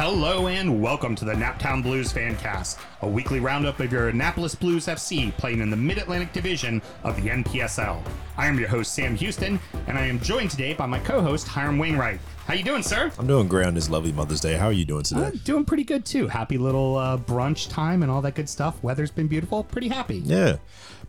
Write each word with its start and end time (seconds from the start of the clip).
Hello 0.00 0.46
and 0.46 0.80
welcome 0.80 1.16
to 1.16 1.24
the 1.24 1.32
Naptown 1.32 1.82
Blues 1.82 2.12
Fancast, 2.12 2.78
a 3.02 3.08
weekly 3.08 3.40
roundup 3.40 3.80
of 3.80 3.90
your 3.90 4.10
Annapolis 4.10 4.54
Blues 4.54 4.86
FC 4.86 5.36
playing 5.38 5.58
in 5.58 5.70
the 5.70 5.76
Mid 5.76 5.98
Atlantic 5.98 6.32
Division 6.32 6.80
of 7.02 7.16
the 7.16 7.30
NPSL. 7.30 8.00
I 8.36 8.46
am 8.46 8.60
your 8.60 8.68
host 8.68 8.94
Sam 8.94 9.16
Houston, 9.16 9.58
and 9.88 9.98
I 9.98 10.02
am 10.02 10.20
joined 10.20 10.52
today 10.52 10.72
by 10.72 10.86
my 10.86 11.00
co-host 11.00 11.48
Hiram 11.48 11.78
Wainwright. 11.78 12.20
How 12.48 12.54
you 12.54 12.64
doing, 12.64 12.82
sir? 12.82 13.12
I'm 13.18 13.26
doing 13.26 13.46
great 13.46 13.66
on 13.66 13.74
this 13.74 13.90
lovely 13.90 14.10
Mother's 14.10 14.40
Day. 14.40 14.54
How 14.54 14.68
are 14.68 14.72
you 14.72 14.86
doing 14.86 15.02
today? 15.02 15.20
Uh, 15.26 15.30
doing 15.44 15.66
pretty 15.66 15.84
good 15.84 16.06
too. 16.06 16.28
Happy 16.28 16.56
little 16.56 16.96
uh, 16.96 17.18
brunch 17.18 17.68
time 17.68 18.02
and 18.02 18.10
all 18.10 18.22
that 18.22 18.36
good 18.36 18.48
stuff. 18.48 18.82
Weather's 18.82 19.10
been 19.10 19.28
beautiful. 19.28 19.64
Pretty 19.64 19.88
happy. 19.88 20.20
yeah. 20.24 20.56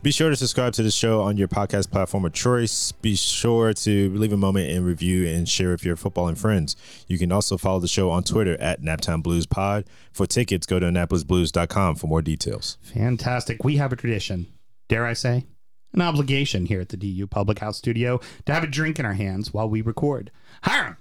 Be 0.02 0.10
sure 0.10 0.28
to 0.28 0.36
subscribe 0.36 0.74
to 0.74 0.82
the 0.82 0.90
show 0.90 1.22
on 1.22 1.38
your 1.38 1.48
podcast 1.48 1.90
platform 1.90 2.26
of 2.26 2.34
choice. 2.34 2.92
Be 2.92 3.16
sure 3.16 3.72
to 3.72 4.10
leave 4.14 4.34
a 4.34 4.36
moment 4.36 4.68
and 4.70 4.84
review 4.84 5.26
and 5.28 5.48
share 5.48 5.70
with 5.70 5.82
your 5.82 5.96
football 5.96 6.28
and 6.28 6.38
friends. 6.38 6.76
You 7.06 7.16
can 7.16 7.32
also 7.32 7.56
follow 7.56 7.80
the 7.80 7.88
show 7.88 8.10
on 8.10 8.22
Twitter 8.22 8.60
at 8.60 8.82
Naptown 8.82 9.22
Blues 9.22 9.46
Pod. 9.46 9.86
For 10.12 10.26
tickets, 10.26 10.66
go 10.66 10.78
to 10.78 10.84
AnnapolisBlues.com 10.88 11.96
for 11.96 12.06
more 12.06 12.20
details. 12.20 12.76
Fantastic. 12.82 13.64
We 13.64 13.78
have 13.78 13.94
a 13.94 13.96
tradition, 13.96 14.46
dare 14.90 15.06
I 15.06 15.14
say, 15.14 15.46
an 15.94 16.02
obligation 16.02 16.66
here 16.66 16.82
at 16.82 16.90
the 16.90 16.98
DU 16.98 17.26
Public 17.26 17.60
House 17.60 17.78
Studio 17.78 18.20
to 18.44 18.52
have 18.52 18.62
a 18.62 18.66
drink 18.66 18.98
in 18.98 19.06
our 19.06 19.14
hands 19.14 19.54
while 19.54 19.70
we 19.70 19.80
record. 19.80 20.30
Hiram, 20.64 20.96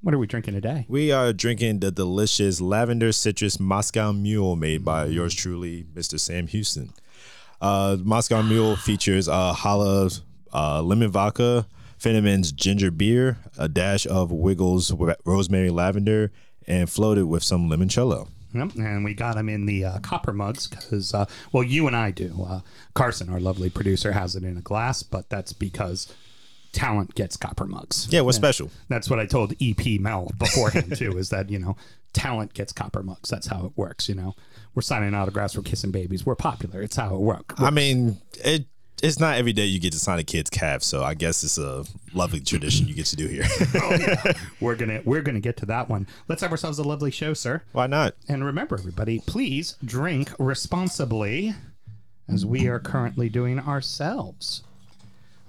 what 0.00 0.14
are 0.14 0.18
we 0.18 0.26
drinking 0.26 0.54
today? 0.54 0.86
We 0.88 1.10
are 1.10 1.32
drinking 1.32 1.80
the 1.80 1.90
delicious 1.90 2.60
lavender 2.60 3.12
citrus 3.12 3.58
Moscow 3.58 4.12
Mule 4.12 4.56
made 4.56 4.84
by 4.84 5.06
yours 5.06 5.34
truly, 5.34 5.84
Mr. 5.94 6.20
Sam 6.20 6.46
Houston. 6.46 6.92
Uh, 7.60 7.96
Moscow 8.00 8.42
Mule 8.42 8.76
features 8.84 9.28
uh, 9.28 9.52
Hala 9.52 10.10
uh, 10.52 10.82
lemon 10.82 11.10
vodka, 11.10 11.66
Finneman's 11.98 12.52
ginger 12.52 12.90
beer, 12.90 13.38
a 13.58 13.68
dash 13.68 14.06
of 14.06 14.30
Wiggles 14.30 14.92
rosemary 15.24 15.70
lavender, 15.70 16.30
and 16.66 16.88
floated 16.88 17.26
with 17.26 17.42
some 17.42 17.68
limoncello. 17.68 18.28
Yep, 18.54 18.76
and 18.76 19.04
we 19.04 19.12
got 19.12 19.34
them 19.34 19.48
in 19.48 19.66
the 19.66 19.84
uh, 19.84 19.98
copper 19.98 20.32
mugs 20.32 20.68
because, 20.68 21.12
uh, 21.12 21.26
well, 21.52 21.62
you 21.62 21.86
and 21.86 21.94
I 21.94 22.12
do. 22.12 22.46
Uh, 22.48 22.60
Carson, 22.94 23.28
our 23.28 23.40
lovely 23.40 23.68
producer, 23.68 24.12
has 24.12 24.36
it 24.36 24.44
in 24.44 24.56
a 24.56 24.62
glass, 24.62 25.02
but 25.02 25.28
that's 25.28 25.52
because 25.52 26.12
talent 26.72 27.14
gets 27.14 27.36
copper 27.36 27.66
mugs. 27.66 28.08
Yeah, 28.10 28.22
what's 28.22 28.36
special? 28.36 28.70
That's 28.88 29.08
what 29.10 29.18
I 29.18 29.26
told 29.26 29.54
EP 29.60 30.00
Mel 30.00 30.30
beforehand 30.38 30.96
too. 30.96 31.18
Is 31.18 31.30
that 31.30 31.50
you 31.50 31.58
know 31.58 31.76
talent 32.12 32.54
gets 32.54 32.72
copper 32.72 33.02
mugs. 33.02 33.28
That's 33.28 33.46
how 33.46 33.66
it 33.66 33.72
works. 33.76 34.08
You 34.08 34.14
know, 34.14 34.34
we're 34.74 34.82
signing 34.82 35.14
autographs, 35.14 35.56
we're 35.56 35.62
kissing 35.62 35.90
babies, 35.90 36.26
we're 36.26 36.36
popular. 36.36 36.82
It's 36.82 36.96
how 36.96 37.14
it 37.14 37.20
works. 37.20 37.54
I 37.58 37.70
mean, 37.70 38.18
it 38.44 38.66
it's 39.02 39.20
not 39.20 39.36
every 39.36 39.52
day 39.52 39.64
you 39.64 39.78
get 39.78 39.92
to 39.92 39.98
sign 39.98 40.18
a 40.18 40.24
kid's 40.24 40.50
calf, 40.50 40.82
so 40.82 41.04
I 41.04 41.14
guess 41.14 41.44
it's 41.44 41.58
a 41.58 41.84
lovely 42.14 42.40
tradition 42.40 42.88
you 42.88 42.94
get 42.94 43.06
to 43.06 43.16
do 43.16 43.28
here. 43.28 43.44
oh, 43.74 43.96
yeah. 44.00 44.32
We're 44.60 44.74
gonna 44.74 45.02
we're 45.04 45.22
gonna 45.22 45.40
get 45.40 45.56
to 45.58 45.66
that 45.66 45.88
one. 45.88 46.06
Let's 46.26 46.42
have 46.42 46.50
ourselves 46.50 46.78
a 46.78 46.82
lovely 46.82 47.10
show, 47.10 47.34
sir. 47.34 47.62
Why 47.72 47.86
not? 47.86 48.14
And 48.28 48.44
remember, 48.44 48.76
everybody, 48.76 49.20
please 49.20 49.76
drink 49.84 50.32
responsibly, 50.38 51.54
as 52.28 52.44
we 52.44 52.66
are 52.66 52.80
currently 52.80 53.28
doing 53.28 53.58
ourselves. 53.58 54.62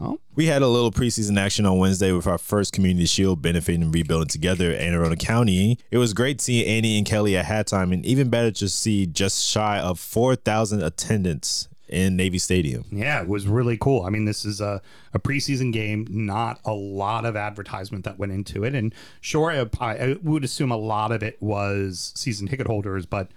Oh. 0.02 0.19
We 0.36 0.45
had 0.45 0.61
a 0.61 0.67
little 0.67 0.92
preseason 0.92 1.38
action 1.38 1.66
on 1.66 1.78
Wednesday 1.78 2.11
with 2.11 2.25
our 2.25 2.38
first 2.38 2.72
community 2.72 3.05
shield 3.05 3.42
benefiting 3.42 3.83
and 3.83 3.94
rebuilding 3.94 4.30
together 4.30 4.72
in 4.72 4.80
Anne 4.80 4.94
Arundel 4.94 5.17
County. 5.17 5.78
It 5.92 5.97
was 5.97 6.14
great 6.14 6.39
seeing 6.39 6.66
Annie 6.66 6.97
and 6.97 7.05
Kelly 7.05 7.36
at 7.36 7.45
halftime, 7.45 7.94
and 7.94 8.05
even 8.05 8.30
better 8.30 8.52
to 8.52 8.70
see 8.70 9.05
just 9.05 9.45
shy 9.45 9.80
of 9.80 10.00
4,000 10.00 10.81
attendance 10.81 11.67
in 11.89 12.16
Navy 12.16 12.38
Stadium. 12.38 12.86
Yeah, 12.92 13.22
it 13.22 13.27
was 13.27 13.47
really 13.47 13.77
cool. 13.77 14.05
I 14.05 14.09
mean, 14.09 14.25
this 14.25 14.45
is 14.45 14.61
a, 14.61 14.81
a 15.14 15.20
preseason 15.20 15.73
game, 15.73 16.08
not 16.09 16.59
a 16.64 16.73
lot 16.73 17.25
of 17.25 17.36
advertisement 17.36 18.05
that 18.05 18.17
went 18.17 18.31
into 18.31 18.64
it. 18.64 18.75
And 18.75 18.94
sure, 19.22 19.52
I, 19.52 19.67
I 19.81 20.16
would 20.22 20.44
assume 20.44 20.72
a 20.72 20.77
lot 20.77 21.11
of 21.11 21.23
it 21.23 21.42
was 21.42 22.14
season 22.16 22.47
ticket 22.47 22.67
holders, 22.67 23.05
but 23.05 23.31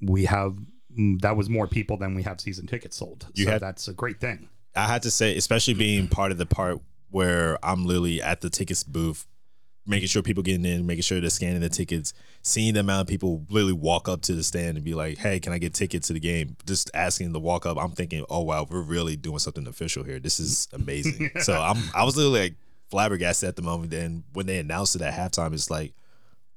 we 0.00 0.26
have 0.26 0.58
mm, 0.96 1.20
that 1.22 1.36
was 1.36 1.48
more 1.48 1.66
people 1.66 1.96
than 1.96 2.14
we 2.14 2.22
have 2.22 2.40
season 2.40 2.66
tickets 2.66 2.96
sold. 2.96 3.26
You 3.34 3.46
so 3.46 3.52
had, 3.52 3.62
that's 3.62 3.88
a 3.88 3.92
great 3.92 4.20
thing. 4.20 4.48
I 4.74 4.86
had 4.86 5.02
to 5.02 5.10
say, 5.10 5.36
especially 5.36 5.74
being 5.74 6.08
part 6.08 6.32
of 6.32 6.38
the 6.38 6.46
part 6.46 6.78
where 7.10 7.58
I'm 7.64 7.84
literally 7.86 8.22
at 8.22 8.40
the 8.40 8.50
tickets 8.50 8.84
booth, 8.84 9.26
making 9.86 10.08
sure 10.08 10.22
people 10.22 10.42
getting 10.42 10.64
in, 10.64 10.86
making 10.86 11.02
sure 11.02 11.20
they're 11.20 11.30
scanning 11.30 11.60
the 11.60 11.68
tickets, 11.68 12.12
seeing 12.42 12.74
the 12.74 12.80
amount 12.80 13.02
of 13.02 13.06
people 13.08 13.44
literally 13.50 13.72
walk 13.72 14.08
up 14.08 14.22
to 14.22 14.34
the 14.34 14.42
stand 14.42 14.76
and 14.76 14.84
be 14.84 14.94
like, 14.94 15.18
"Hey, 15.18 15.40
can 15.40 15.52
I 15.52 15.58
get 15.58 15.74
tickets 15.74 16.06
to 16.08 16.12
the 16.12 16.20
game?" 16.20 16.56
Just 16.66 16.90
asking 16.94 17.32
to 17.32 17.38
walk 17.38 17.66
up. 17.66 17.78
I'm 17.78 17.90
thinking, 17.92 18.24
"Oh 18.30 18.42
wow, 18.42 18.66
we're 18.68 18.80
really 18.80 19.16
doing 19.16 19.38
something 19.38 19.66
official 19.66 20.04
here. 20.04 20.20
This 20.20 20.38
is 20.38 20.68
amazing." 20.72 21.30
so 21.40 21.60
I'm 21.60 21.78
I 21.94 22.04
was 22.04 22.16
literally 22.16 22.40
like 22.40 22.54
flabbergasted 22.90 23.48
at 23.48 23.56
the 23.56 23.62
moment. 23.62 23.90
Then 23.90 24.24
when 24.32 24.46
they 24.46 24.58
announced 24.58 24.94
it 24.94 25.02
at 25.02 25.14
halftime, 25.14 25.52
it's 25.52 25.70
like 25.70 25.94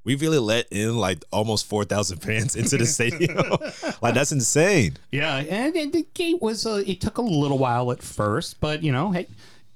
we 0.03 0.15
really 0.15 0.39
let 0.39 0.67
in 0.71 0.97
like 0.97 1.23
almost 1.31 1.65
4,000 1.67 2.17
fans 2.19 2.55
into 2.55 2.77
the 2.77 2.85
stadium. 2.85 3.37
like 4.01 4.13
that's 4.13 4.31
insane. 4.31 4.97
Yeah, 5.11 5.37
and, 5.37 5.75
and 5.75 5.93
the 5.93 6.05
gate 6.13 6.41
was 6.41 6.65
uh, 6.65 6.83
it 6.85 7.01
took 7.01 7.17
a 7.17 7.21
little 7.21 7.57
while 7.57 7.91
at 7.91 8.01
first, 8.01 8.59
but 8.59 8.83
you 8.83 8.91
know, 8.91 9.11
hey, 9.11 9.27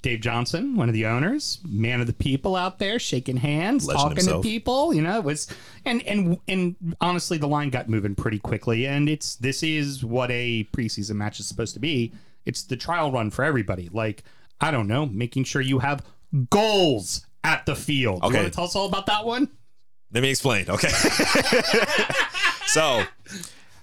Dave 0.01 0.21
Johnson, 0.21 0.75
one 0.75 0.89
of 0.89 0.93
the 0.93 1.05
owners, 1.05 1.59
man 1.67 2.01
of 2.01 2.07
the 2.07 2.13
people 2.13 2.55
out 2.55 2.79
there, 2.79 2.99
shaking 2.99 3.37
hands, 3.37 3.87
Legend 3.87 4.01
talking 4.01 4.17
himself. 4.17 4.43
to 4.43 4.49
people. 4.49 4.93
You 4.93 5.01
know, 5.01 5.17
it 5.17 5.23
was 5.23 5.47
and 5.85 6.01
and 6.03 6.37
and 6.47 6.75
honestly, 7.01 7.37
the 7.37 7.47
line 7.47 7.69
got 7.69 7.89
moving 7.89 8.15
pretty 8.15 8.39
quickly. 8.39 8.85
And 8.87 9.09
it's 9.09 9.35
this 9.35 9.63
is 9.63 10.05
what 10.05 10.29
a 10.31 10.65
preseason 10.71 11.15
match 11.15 11.39
is 11.39 11.47
supposed 11.47 11.73
to 11.73 11.79
be. 11.79 12.13
It's 12.45 12.63
the 12.63 12.77
trial 12.77 13.11
run 13.11 13.31
for 13.31 13.43
everybody. 13.43 13.89
Like 13.91 14.23
I 14.61 14.71
don't 14.71 14.87
know, 14.87 15.05
making 15.07 15.45
sure 15.45 15.61
you 15.61 15.79
have 15.79 16.05
goals 16.49 17.25
at 17.43 17.65
the 17.65 17.75
field. 17.75 18.23
Okay, 18.23 18.35
you 18.35 18.41
want 18.41 18.53
to 18.53 18.55
tell 18.55 18.65
us 18.65 18.75
all 18.75 18.87
about 18.87 19.07
that 19.07 19.25
one? 19.25 19.49
Let 20.13 20.23
me 20.23 20.29
explain. 20.29 20.69
Okay. 20.69 20.87
so, 22.67 23.03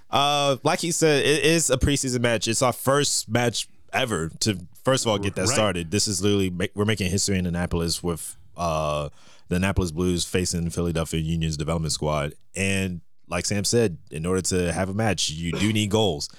uh, 0.09 0.57
like 0.63 0.79
he 0.79 0.91
said, 0.91 1.25
it 1.25 1.43
is 1.43 1.69
a 1.69 1.77
preseason 1.77 2.21
match. 2.21 2.47
It's 2.47 2.61
our 2.61 2.73
first 2.73 3.29
match 3.29 3.67
ever 3.93 4.29
to 4.41 4.59
first 4.83 5.05
of 5.05 5.11
all 5.11 5.17
get 5.17 5.35
that 5.35 5.41
right. 5.41 5.49
started. 5.49 5.91
This 5.91 6.07
is 6.07 6.21
literally 6.21 6.69
we're 6.75 6.85
making 6.85 7.09
history 7.09 7.37
in 7.37 7.45
Annapolis 7.45 8.03
with 8.03 8.35
uh 8.57 9.09
the 9.47 9.57
Annapolis 9.57 9.91
Blues 9.91 10.25
facing 10.25 10.69
Philadelphia 10.69 11.19
Union's 11.19 11.57
development 11.57 11.93
squad. 11.93 12.33
And 12.55 13.01
like 13.27 13.45
Sam 13.45 13.63
said, 13.63 13.97
in 14.11 14.25
order 14.25 14.41
to 14.41 14.73
have 14.73 14.89
a 14.89 14.93
match, 14.93 15.29
you 15.29 15.51
do 15.51 15.71
need 15.71 15.89
goals. 15.89 16.29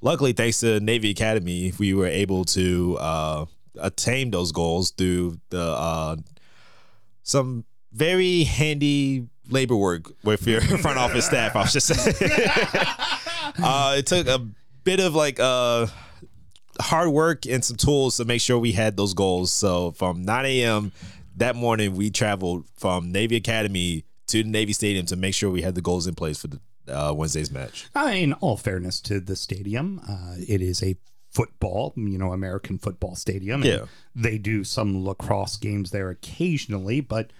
Luckily, 0.00 0.32
thanks 0.32 0.60
to 0.60 0.80
Navy 0.80 1.10
Academy, 1.10 1.72
we 1.78 1.94
were 1.94 2.06
able 2.06 2.44
to 2.46 2.96
uh, 3.00 3.46
attain 3.80 4.30
those 4.30 4.52
goals 4.52 4.90
through 4.90 5.40
the 5.50 5.62
uh, 5.62 6.16
some 7.22 7.64
very 7.94 8.44
handy 8.44 9.28
labor 9.48 9.76
work 9.76 10.10
with 10.24 10.46
your 10.46 10.60
front 10.78 10.98
office 10.98 11.26
staff. 11.26 11.56
I 11.56 11.62
was 11.62 11.72
just 11.72 11.86
saying. 11.86 12.16
uh, 13.62 13.94
it 13.98 14.06
took 14.06 14.26
a 14.26 14.46
bit 14.82 15.00
of 15.00 15.14
like 15.14 15.38
uh, 15.38 15.86
hard 16.80 17.08
work 17.10 17.46
and 17.46 17.64
some 17.64 17.76
tools 17.76 18.16
to 18.16 18.24
make 18.24 18.40
sure 18.40 18.58
we 18.58 18.72
had 18.72 18.96
those 18.96 19.14
goals. 19.14 19.52
So 19.52 19.92
from 19.92 20.22
9 20.22 20.44
a.m. 20.44 20.92
that 21.36 21.56
morning, 21.56 21.94
we 21.94 22.10
traveled 22.10 22.66
from 22.76 23.12
Navy 23.12 23.36
Academy 23.36 24.04
to 24.28 24.42
the 24.42 24.48
Navy 24.48 24.72
Stadium 24.72 25.06
to 25.06 25.16
make 25.16 25.34
sure 25.34 25.50
we 25.50 25.62
had 25.62 25.74
the 25.74 25.82
goals 25.82 26.06
in 26.06 26.14
place 26.14 26.40
for 26.40 26.48
the 26.48 26.60
uh, 26.88 27.12
Wednesday's 27.12 27.50
match. 27.50 27.86
I 27.94 28.12
mean, 28.12 28.32
all 28.34 28.56
fairness 28.56 29.00
to 29.02 29.20
the 29.20 29.36
stadium, 29.36 30.00
uh, 30.08 30.36
it 30.46 30.60
is 30.60 30.82
a 30.82 30.96
football, 31.30 31.92
you 31.96 32.18
know, 32.18 32.32
American 32.32 32.78
football 32.78 33.14
stadium. 33.14 33.62
Yeah. 33.62 33.86
They 34.14 34.38
do 34.38 34.64
some 34.64 35.04
lacrosse 35.04 35.56
games 35.56 35.90
there 35.90 36.10
occasionally, 36.10 37.00
but 37.00 37.30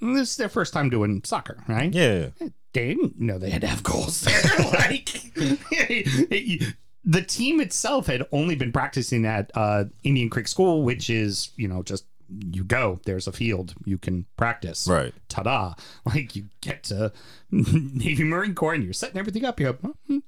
this 0.00 0.30
is 0.30 0.36
their 0.36 0.48
first 0.48 0.72
time 0.72 0.90
doing 0.90 1.22
soccer, 1.24 1.62
right? 1.68 1.92
Yeah. 1.92 2.28
They 2.72 2.94
didn't 2.94 3.20
know 3.20 3.38
they 3.38 3.50
had 3.50 3.62
to 3.62 3.66
have 3.66 3.82
goals 3.82 4.20
there. 4.22 4.40
like, 4.72 5.08
the 7.04 7.22
team 7.26 7.60
itself 7.60 8.06
had 8.06 8.26
only 8.32 8.54
been 8.54 8.72
practicing 8.72 9.26
at 9.26 9.50
uh, 9.54 9.84
Indian 10.04 10.30
Creek 10.30 10.48
School, 10.48 10.82
which 10.82 11.10
is, 11.10 11.50
you 11.56 11.68
know, 11.68 11.82
just 11.82 12.04
you 12.52 12.62
go, 12.62 13.00
there's 13.04 13.26
a 13.26 13.32
field, 13.32 13.74
you 13.84 13.98
can 13.98 14.24
practice. 14.36 14.86
Right. 14.86 15.12
Ta 15.28 15.42
da. 15.42 15.74
Like 16.04 16.36
you 16.36 16.46
get 16.60 16.84
to 16.84 17.12
Navy 17.50 18.24
Marine 18.24 18.54
Corps 18.54 18.74
and 18.74 18.84
you're 18.84 18.92
setting 18.92 19.18
everything 19.18 19.44
up. 19.44 19.58
You're 19.58 19.72
like, 19.72 19.94
hmm, 20.06 20.18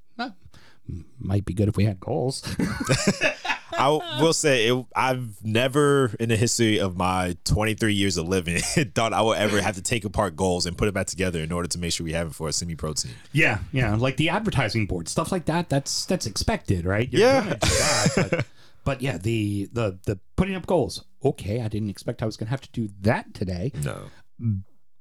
might 1.18 1.44
be 1.44 1.54
good 1.54 1.68
if 1.68 1.76
we 1.76 1.84
had 1.84 2.00
goals. 2.00 2.42
I 3.72 3.88
will 4.20 4.32
say 4.34 4.68
it, 4.68 4.84
I've 4.94 5.42
never 5.42 6.14
in 6.20 6.28
the 6.28 6.36
history 6.36 6.78
of 6.78 6.96
my 6.96 7.36
23 7.44 7.94
years 7.94 8.16
of 8.16 8.28
living 8.28 8.58
thought 8.94 9.12
I 9.12 9.22
would 9.22 9.38
ever 9.38 9.62
have 9.62 9.76
to 9.76 9.82
take 9.82 10.04
apart 10.04 10.36
goals 10.36 10.66
and 10.66 10.76
put 10.76 10.88
it 10.88 10.94
back 10.94 11.06
together 11.06 11.40
in 11.40 11.50
order 11.52 11.68
to 11.68 11.78
make 11.78 11.92
sure 11.92 12.04
we 12.04 12.12
have 12.12 12.28
it 12.28 12.34
for 12.34 12.48
a 12.48 12.52
semi 12.52 12.74
pro 12.74 12.92
team. 12.92 13.12
Yeah, 13.32 13.58
yeah, 13.72 13.94
like 13.94 14.18
the 14.18 14.28
advertising 14.28 14.86
board 14.86 15.08
stuff 15.08 15.32
like 15.32 15.46
that. 15.46 15.68
That's 15.68 16.04
that's 16.04 16.26
expected, 16.26 16.84
right? 16.84 17.10
You're 17.10 17.22
yeah. 17.22 17.40
That, 17.40 18.12
but, 18.30 18.46
but 18.84 19.02
yeah, 19.02 19.16
the 19.16 19.68
the 19.72 19.98
the 20.06 20.20
putting 20.36 20.54
up 20.54 20.66
goals. 20.66 21.04
Okay, 21.24 21.60
I 21.60 21.68
didn't 21.68 21.90
expect 21.90 22.22
I 22.22 22.26
was 22.26 22.36
going 22.36 22.48
to 22.48 22.50
have 22.50 22.62
to 22.62 22.70
do 22.72 22.88
that 23.00 23.32
today. 23.32 23.72
No 23.82 24.10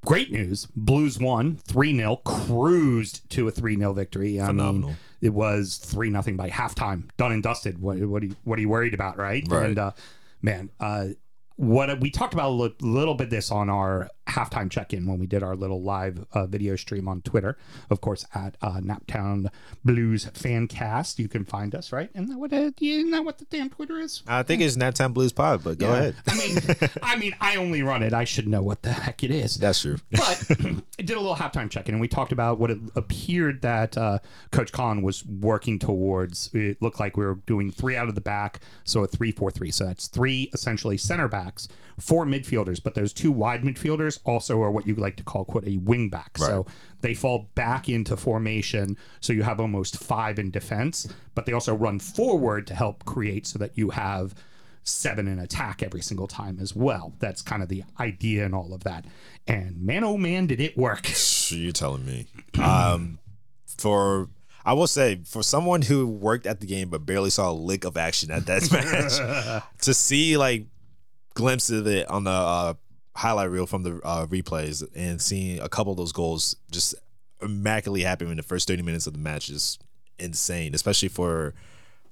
great 0.06 0.31
news. 0.31 0.68
Blues 0.75 1.19
won 1.19 1.57
3 1.68 1.95
0, 1.95 2.15
cruised 2.18 3.30
to 3.31 3.48
a 3.48 3.51
3 3.51 3.77
0 3.77 3.94
victory. 3.94 4.39
I 4.42 4.48
Phenomenal. 4.48 4.89
Mean, 4.89 4.98
it 5.21 5.33
was 5.33 5.77
3 5.77 6.09
nothing 6.09 6.38
by 6.38 6.50
halftime. 6.50 7.09
Done 7.18 7.31
and 7.31 7.44
dusted. 7.44 7.80
What, 7.80 8.00
what, 8.00 8.24
are, 8.24 8.27
you, 8.27 8.36
what 8.44 8.57
are 8.57 8.62
you 8.62 8.69
worried 8.69 8.94
about, 8.94 9.18
right? 9.18 9.45
right. 9.50 9.65
And, 9.65 9.80
uh, 9.80 9.92
man, 10.42 10.69
uh, 10.80 11.07
what 11.56 12.00
we 12.00 12.09
talked 12.09 12.33
about 12.33 12.50
a 12.50 12.74
little 12.83 13.13
bit 13.13 13.30
this 13.30 13.51
on 13.51 13.69
our 13.69 14.09
halftime 14.27 14.69
check 14.69 14.94
in 14.94 15.07
when 15.07 15.19
we 15.19 15.27
did 15.27 15.44
our 15.44 15.56
little 15.56 15.81
live 15.81 16.25
uh, 16.33 16.45
video 16.45 16.75
stream 16.75 17.07
on 17.07 17.21
Twitter. 17.21 17.57
Of 17.89 18.01
course, 18.01 18.25
at 18.33 18.56
uh, 18.62 18.79
Naptown 18.79 19.50
Blues 19.83 20.25
Fancast. 20.25 21.19
You 21.19 21.27
can 21.27 21.45
find 21.45 21.75
us, 21.75 21.91
right? 21.91 22.09
Isn't 22.13 22.29
that 22.29 22.38
what, 22.38 22.53
uh, 22.53 22.71
isn't 22.79 23.12
that 23.12 23.25
what 23.25 23.38
the 23.38 23.45
damn 23.45 23.69
Twitter 23.69 24.00
is? 24.00 24.23
I 24.27 24.44
think 24.44 24.62
it's 24.62 24.77
Naptown 24.77 25.13
Blues 25.13 25.33
Pod, 25.33 25.63
but 25.63 25.77
go 25.77 25.88
yeah. 25.88 25.97
ahead. 25.97 26.15
I 26.27 26.35
mean, 26.38 26.89
I 27.03 27.15
mean, 27.18 27.35
I 27.41 27.56
only 27.56 27.81
run 27.83 28.03
it. 28.03 28.13
I 28.13 28.23
should 28.23 28.47
know 28.47 28.62
what 28.62 28.83
the 28.83 28.91
heck 28.91 29.23
it 29.23 29.31
is. 29.31 29.56
That's 29.56 29.81
true. 29.81 29.97
But 30.12 30.45
I 30.59 30.81
did 30.97 31.12
a 31.12 31.19
little 31.19 31.35
halftime 31.35 31.69
check 31.69 31.89
in, 31.89 31.95
and 31.95 32.01
we 32.01 32.07
talked 32.07 32.31
about 32.31 32.59
what 32.59 32.71
it 32.71 32.79
appeared 32.95 33.62
that 33.62 33.97
uh, 33.97 34.19
Coach 34.51 34.71
Khan 34.71 35.01
was 35.01 35.25
working 35.25 35.79
towards. 35.79 36.50
It 36.53 36.81
looked 36.81 37.00
like 37.00 37.18
we 37.18 37.25
were 37.25 37.35
doing 37.45 37.71
three 37.71 37.95
out 37.95 38.07
of 38.07 38.15
the 38.15 38.21
back, 38.21 38.59
so 38.83 39.03
a 39.03 39.07
three-four-three. 39.07 39.71
So 39.71 39.85
that's 39.85 40.07
three 40.07 40.50
essentially 40.53 40.97
center 40.97 41.27
backs, 41.27 41.68
four 42.01 42.25
midfielders, 42.25 42.81
but 42.83 42.95
those 42.95 43.13
two 43.13 43.31
wide 43.31 43.62
midfielders 43.62 44.19
also 44.25 44.62
are 44.62 44.71
what 44.71 44.88
you 44.88 44.95
like 44.95 45.15
to 45.18 45.24
call 45.24 45.45
quote 45.45 45.68
a 45.68 45.77
wing 45.77 46.09
back. 46.09 46.38
Right. 46.39 46.48
So 46.48 46.65
they 47.01 47.13
fall 47.13 47.50
back 47.56 47.88
into 47.88 48.18
formation, 48.18 48.98
so 49.19 49.33
you 49.33 49.44
have 49.44 49.59
almost 49.59 49.98
five 49.98 50.39
in 50.39 50.51
defense, 50.51 51.07
but 51.36 51.45
they 51.45 51.53
also 51.53 51.75
run 51.75 52.00
forward 52.00 52.68
to 52.68 52.75
help 52.75 53.06
create 53.06 53.45
so 53.48 53.59
that 53.59 53.77
you 53.77 53.92
have 53.92 54.36
seven 54.83 55.27
in 55.27 55.39
attack 55.39 55.83
every 55.83 56.01
single 56.01 56.27
time 56.27 56.57
as 56.59 56.75
well. 56.75 57.13
That's 57.19 57.42
kind 57.42 57.62
of 57.62 57.69
the 57.69 57.83
idea 58.00 58.45
and 58.45 58.56
all 58.56 58.74
of 58.74 58.83
that. 58.83 59.06
And 59.47 59.81
man, 59.81 60.04
oh 60.04 60.18
man, 60.18 60.47
did 60.47 60.59
it 60.59 60.77
work! 60.77 61.07
You're 61.50 61.71
telling 61.71 62.06
me. 62.06 62.27
um, 62.59 63.19
for 63.77 64.30
I 64.63 64.74
will 64.74 64.88
say, 64.88 65.21
for 65.25 65.42
someone 65.44 65.81
who 65.81 66.07
worked 66.07 66.45
at 66.45 66.59
the 66.59 66.68
game 66.68 66.89
but 66.89 67.06
barely 67.06 67.30
saw 67.30 67.51
a 67.51 67.54
lick 67.54 67.83
of 67.83 67.97
action 67.97 68.31
at 68.31 68.45
that 68.45 68.71
match, 69.62 69.63
to 69.81 69.94
see 69.94 70.38
like 70.38 70.65
glimpses 71.33 71.81
of 71.81 71.88
it 71.88 72.07
on 72.10 72.24
the 72.24 72.31
uh, 72.31 72.74
highlight 73.16 73.50
reel 73.50 73.66
from 73.66 73.83
the 73.83 74.00
uh, 74.04 74.25
replays 74.28 74.86
and 74.95 75.22
seeing 75.22 75.60
a 75.60 75.69
couple 75.69 75.92
of 75.92 75.98
those 75.98 76.12
goals 76.12 76.56
just 76.72 76.95
immaculately 77.42 78.01
happen 78.01 78.30
in 78.30 78.38
the 78.38 78.44
first 78.44 78.68
30 78.68 78.83
minutes 78.83 79.07
of 79.07 79.13
the 79.13 79.19
match 79.19 79.50
is 79.50 79.80
insane, 80.19 80.74
especially 80.75 81.10
for, 81.10 81.54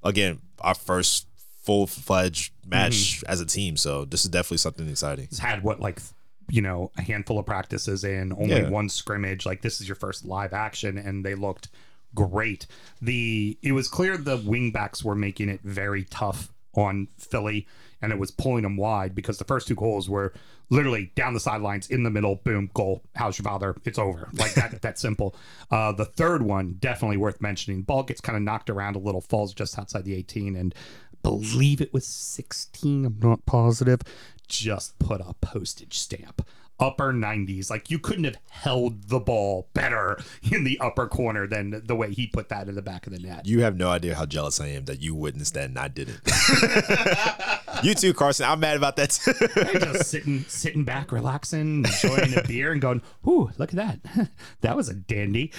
again, 0.03 0.39
our 0.59 0.73
first 0.73 1.27
full 1.61 1.87
fledged 1.87 2.53
match 2.65 2.93
mm-hmm. 2.93 3.31
as 3.31 3.41
a 3.41 3.45
team. 3.45 3.77
So 3.77 4.05
this 4.05 4.25
is 4.25 4.31
definitely 4.31 4.57
something 4.57 4.87
exciting. 4.89 5.25
It's 5.25 5.39
had 5.39 5.63
what, 5.63 5.79
like, 5.79 6.01
you 6.49 6.61
know, 6.61 6.91
a 6.97 7.01
handful 7.01 7.37
of 7.37 7.45
practices 7.45 8.03
in, 8.03 8.33
only 8.33 8.61
yeah. 8.61 8.69
one 8.69 8.89
scrimmage. 8.89 9.45
Like, 9.45 9.61
this 9.61 9.79
is 9.79 9.87
your 9.87 9.95
first 9.95 10.25
live 10.25 10.53
action, 10.53 10.97
and 10.97 11.23
they 11.23 11.35
looked 11.35 11.69
great. 12.15 12.65
The 13.01 13.57
It 13.61 13.73
was 13.73 13.87
clear 13.87 14.17
the 14.17 14.37
wingbacks 14.37 15.03
were 15.03 15.15
making 15.15 15.49
it 15.49 15.61
very 15.63 16.05
tough 16.05 16.49
on 16.79 17.07
Philly 17.17 17.67
and 18.01 18.11
it 18.11 18.19
was 18.19 18.31
pulling 18.31 18.63
them 18.63 18.77
wide 18.77 19.13
because 19.13 19.37
the 19.37 19.43
first 19.43 19.67
two 19.67 19.75
goals 19.75 20.09
were 20.09 20.33
literally 20.69 21.11
down 21.15 21.33
the 21.33 21.39
sidelines 21.39 21.89
in 21.89 22.03
the 22.03 22.09
middle, 22.09 22.35
boom, 22.37 22.69
goal. 22.73 23.03
How's 23.15 23.37
your 23.37 23.43
father? 23.43 23.75
It's 23.83 23.99
over. 23.99 24.29
Like 24.33 24.53
that, 24.53 24.81
that 24.81 24.99
simple. 24.99 25.35
Uh, 25.71 25.91
the 25.91 26.05
third 26.05 26.41
one, 26.41 26.75
definitely 26.79 27.17
worth 27.17 27.41
mentioning. 27.41 27.83
Ball 27.83 28.01
gets 28.01 28.21
kind 28.21 28.35
of 28.35 28.41
knocked 28.41 28.71
around 28.71 28.95
a 28.95 28.99
little, 28.99 29.21
falls 29.21 29.53
just 29.53 29.77
outside 29.77 30.03
the 30.03 30.15
18, 30.15 30.55
and 30.55 30.73
believe 31.21 31.79
it 31.79 31.93
was 31.93 32.07
16. 32.07 33.05
I'm 33.05 33.19
not 33.21 33.45
positive. 33.45 34.01
Just 34.47 34.97
put 34.97 35.21
a 35.21 35.35
postage 35.41 35.97
stamp 35.97 36.41
upper 36.79 37.13
90s. 37.13 37.69
Like 37.69 37.91
you 37.91 37.99
couldn't 37.99 38.23
have 38.23 38.37
held 38.49 39.09
the 39.09 39.19
ball 39.19 39.67
better 39.73 40.19
in 40.51 40.63
the 40.63 40.79
upper 40.79 41.07
corner 41.07 41.47
than 41.47 41.81
the 41.85 41.95
way 41.95 42.13
he 42.13 42.27
put 42.27 42.49
that 42.49 42.67
in 42.67 42.75
the 42.75 42.81
back 42.81 43.07
of 43.07 43.13
the 43.13 43.19
net. 43.19 43.45
You 43.45 43.61
have 43.61 43.77
no 43.77 43.89
idea 43.89 44.15
how 44.15 44.25
jealous 44.25 44.59
I 44.59 44.67
am 44.67 44.85
that 44.85 45.01
you 45.01 45.15
witnessed 45.15 45.53
that 45.55 45.65
and 45.65 45.77
I 45.77 45.87
didn't. 45.87 46.19
you 47.83 47.93
too, 47.93 48.13
Carson. 48.13 48.45
I'm 48.45 48.59
mad 48.59 48.77
about 48.77 48.95
that. 48.97 49.09
just 49.09 50.09
sitting, 50.09 50.41
sitting 50.47 50.83
back, 50.83 51.11
relaxing, 51.11 51.85
enjoying 51.85 52.37
a 52.37 52.43
beer, 52.43 52.71
and 52.71 52.81
going, 52.81 53.01
"Ooh, 53.27 53.51
look 53.57 53.73
at 53.73 53.75
that! 53.75 54.29
that 54.61 54.75
was 54.75 54.89
a 54.89 54.93
dandy." 54.93 55.51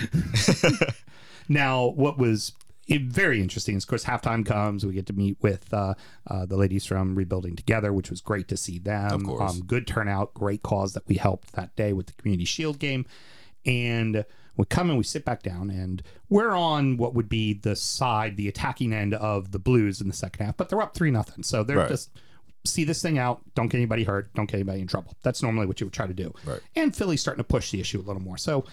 now, 1.49 1.87
what 1.87 2.19
was 2.19 2.53
it, 2.91 3.03
very 3.03 3.41
interesting. 3.41 3.77
Of 3.77 3.87
course, 3.87 4.05
halftime 4.05 4.45
comes. 4.45 4.85
We 4.85 4.93
get 4.95 5.07
to 5.07 5.13
meet 5.13 5.37
with 5.41 5.73
uh, 5.73 5.95
uh, 6.27 6.45
the 6.45 6.57
ladies 6.57 6.85
from 6.85 7.15
Rebuilding 7.15 7.55
Together, 7.55 7.93
which 7.93 8.11
was 8.11 8.21
great 8.21 8.49
to 8.49 8.57
see 8.57 8.81
them. 8.81 9.13
Of 9.13 9.25
course. 9.25 9.53
Um, 9.53 9.63
good 9.63 9.87
turnout, 9.87 10.35
great 10.35 10.65
cause 10.65 10.93
that 10.95 11.07
we 11.07 11.15
helped 11.15 11.53
that 11.53 11.75
day 11.77 11.93
with 11.93 12.07
the 12.09 12.15
Community 12.15 12.45
Shield 12.45 12.81
game. 12.81 13.07
And 13.65 14.25
we 14.57 14.65
come 14.65 14.89
and 14.89 14.99
we 14.99 15.05
sit 15.05 15.25
back 15.25 15.45
down, 15.45 15.71
and 15.71 16.03
we're 16.29 16.51
on 16.51 16.97
what 16.97 17.15
would 17.15 17.29
be 17.29 17.55
the 17.55 17.77
side, 17.77 18.37
the 18.37 18.49
attacking 18.49 18.93
end 18.93 19.15
of 19.15 19.53
the 19.53 19.61
Blues 19.61 20.01
in 20.01 20.09
the 20.09 20.15
second 20.15 20.45
half, 20.45 20.57
but 20.57 20.69
they're 20.69 20.83
up 20.83 20.95
3 20.95 21.13
nothing. 21.13 21.45
So 21.45 21.63
they're 21.63 21.79
right. 21.79 21.89
just 21.89 22.11
see 22.65 22.83
this 22.83 23.01
thing 23.01 23.19
out. 23.19 23.41
Don't 23.55 23.69
get 23.69 23.79
anybody 23.79 24.03
hurt. 24.03 24.35
Don't 24.35 24.47
get 24.47 24.55
anybody 24.57 24.81
in 24.81 24.89
trouble. 24.89 25.15
That's 25.23 25.45
normally 25.45 25.67
what 25.67 25.81
you 25.81 25.87
would 25.87 25.95
try 25.95 26.09
to 26.09 26.13
do. 26.13 26.35
Right. 26.45 26.61
And 26.75 26.95
Philly's 26.95 27.21
starting 27.21 27.45
to 27.45 27.49
push 27.49 27.71
the 27.71 27.81
issue 27.81 28.01
a 28.01 28.03
little 28.03 28.21
more. 28.21 28.37
So 28.37 28.65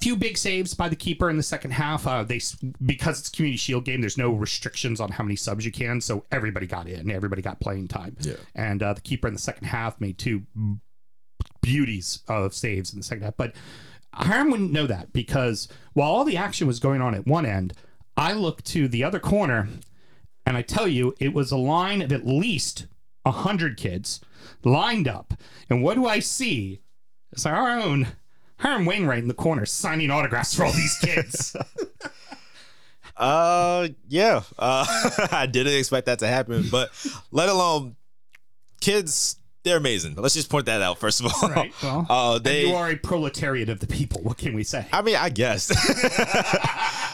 few 0.00 0.16
big 0.16 0.36
saves 0.36 0.74
by 0.74 0.88
the 0.88 0.96
keeper 0.96 1.30
in 1.30 1.36
the 1.36 1.42
second 1.42 1.70
half. 1.72 2.06
Uh, 2.06 2.22
they 2.22 2.40
because 2.84 3.20
it's 3.20 3.28
community 3.28 3.56
shield 3.56 3.84
game. 3.84 4.00
There's 4.00 4.18
no 4.18 4.30
restrictions 4.30 5.00
on 5.00 5.10
how 5.10 5.24
many 5.24 5.36
subs 5.36 5.64
you 5.64 5.72
can, 5.72 6.00
so 6.00 6.24
everybody 6.30 6.66
got 6.66 6.88
in. 6.88 7.10
Everybody 7.10 7.42
got 7.42 7.60
playing 7.60 7.88
time. 7.88 8.16
Yeah. 8.20 8.34
And 8.54 8.82
uh, 8.82 8.94
the 8.94 9.00
keeper 9.00 9.28
in 9.28 9.34
the 9.34 9.40
second 9.40 9.66
half 9.66 10.00
made 10.00 10.18
two 10.18 10.42
beauties 11.62 12.22
of 12.28 12.54
saves 12.54 12.92
in 12.92 12.98
the 12.98 13.04
second 13.04 13.24
half. 13.24 13.36
But 13.36 13.54
Hiram 14.12 14.50
wouldn't 14.50 14.72
know 14.72 14.86
that 14.86 15.12
because 15.12 15.68
while 15.92 16.10
all 16.10 16.24
the 16.24 16.36
action 16.36 16.66
was 16.66 16.80
going 16.80 17.00
on 17.00 17.14
at 17.14 17.26
one 17.26 17.46
end, 17.46 17.72
I 18.16 18.32
looked 18.32 18.64
to 18.66 18.86
the 18.86 19.02
other 19.02 19.18
corner, 19.18 19.68
and 20.46 20.56
I 20.56 20.62
tell 20.62 20.86
you, 20.86 21.14
it 21.18 21.34
was 21.34 21.50
a 21.50 21.56
line 21.56 22.02
of 22.02 22.12
at 22.12 22.26
least 22.26 22.86
a 23.24 23.30
hundred 23.30 23.76
kids 23.76 24.20
lined 24.62 25.08
up. 25.08 25.34
And 25.70 25.82
what 25.82 25.94
do 25.94 26.06
I 26.06 26.18
see? 26.20 26.80
It's 27.32 27.46
our 27.46 27.70
own 27.80 28.08
Hiram 28.58 28.86
Wainwright 28.86 29.18
in 29.18 29.28
the 29.28 29.34
corner 29.34 29.66
signing 29.66 30.10
autographs 30.10 30.54
for 30.54 30.64
all 30.64 30.72
these 30.72 30.96
kids. 30.98 31.56
uh, 33.16 33.88
yeah. 34.08 34.42
Uh, 34.58 34.86
I 35.32 35.46
didn't 35.46 35.74
expect 35.74 36.06
that 36.06 36.20
to 36.20 36.26
happen, 36.26 36.66
but 36.70 36.90
let 37.30 37.48
alone 37.48 37.96
kids. 38.80 39.36
They're 39.64 39.78
amazing. 39.78 40.14
Let's 40.16 40.34
just 40.34 40.50
point 40.50 40.66
that 40.66 40.82
out 40.82 40.98
first 40.98 41.20
of 41.20 41.32
all. 41.32 41.48
Right. 41.48 41.72
Well, 41.82 42.06
uh, 42.10 42.38
they 42.38 42.66
you 42.66 42.74
are 42.74 42.90
a 42.90 42.96
proletariat 42.96 43.70
of 43.70 43.80
the 43.80 43.86
people. 43.86 44.20
What 44.20 44.36
can 44.36 44.54
we 44.54 44.62
say? 44.62 44.86
I 44.92 45.00
mean, 45.00 45.16
I 45.16 45.30
guess 45.30 45.68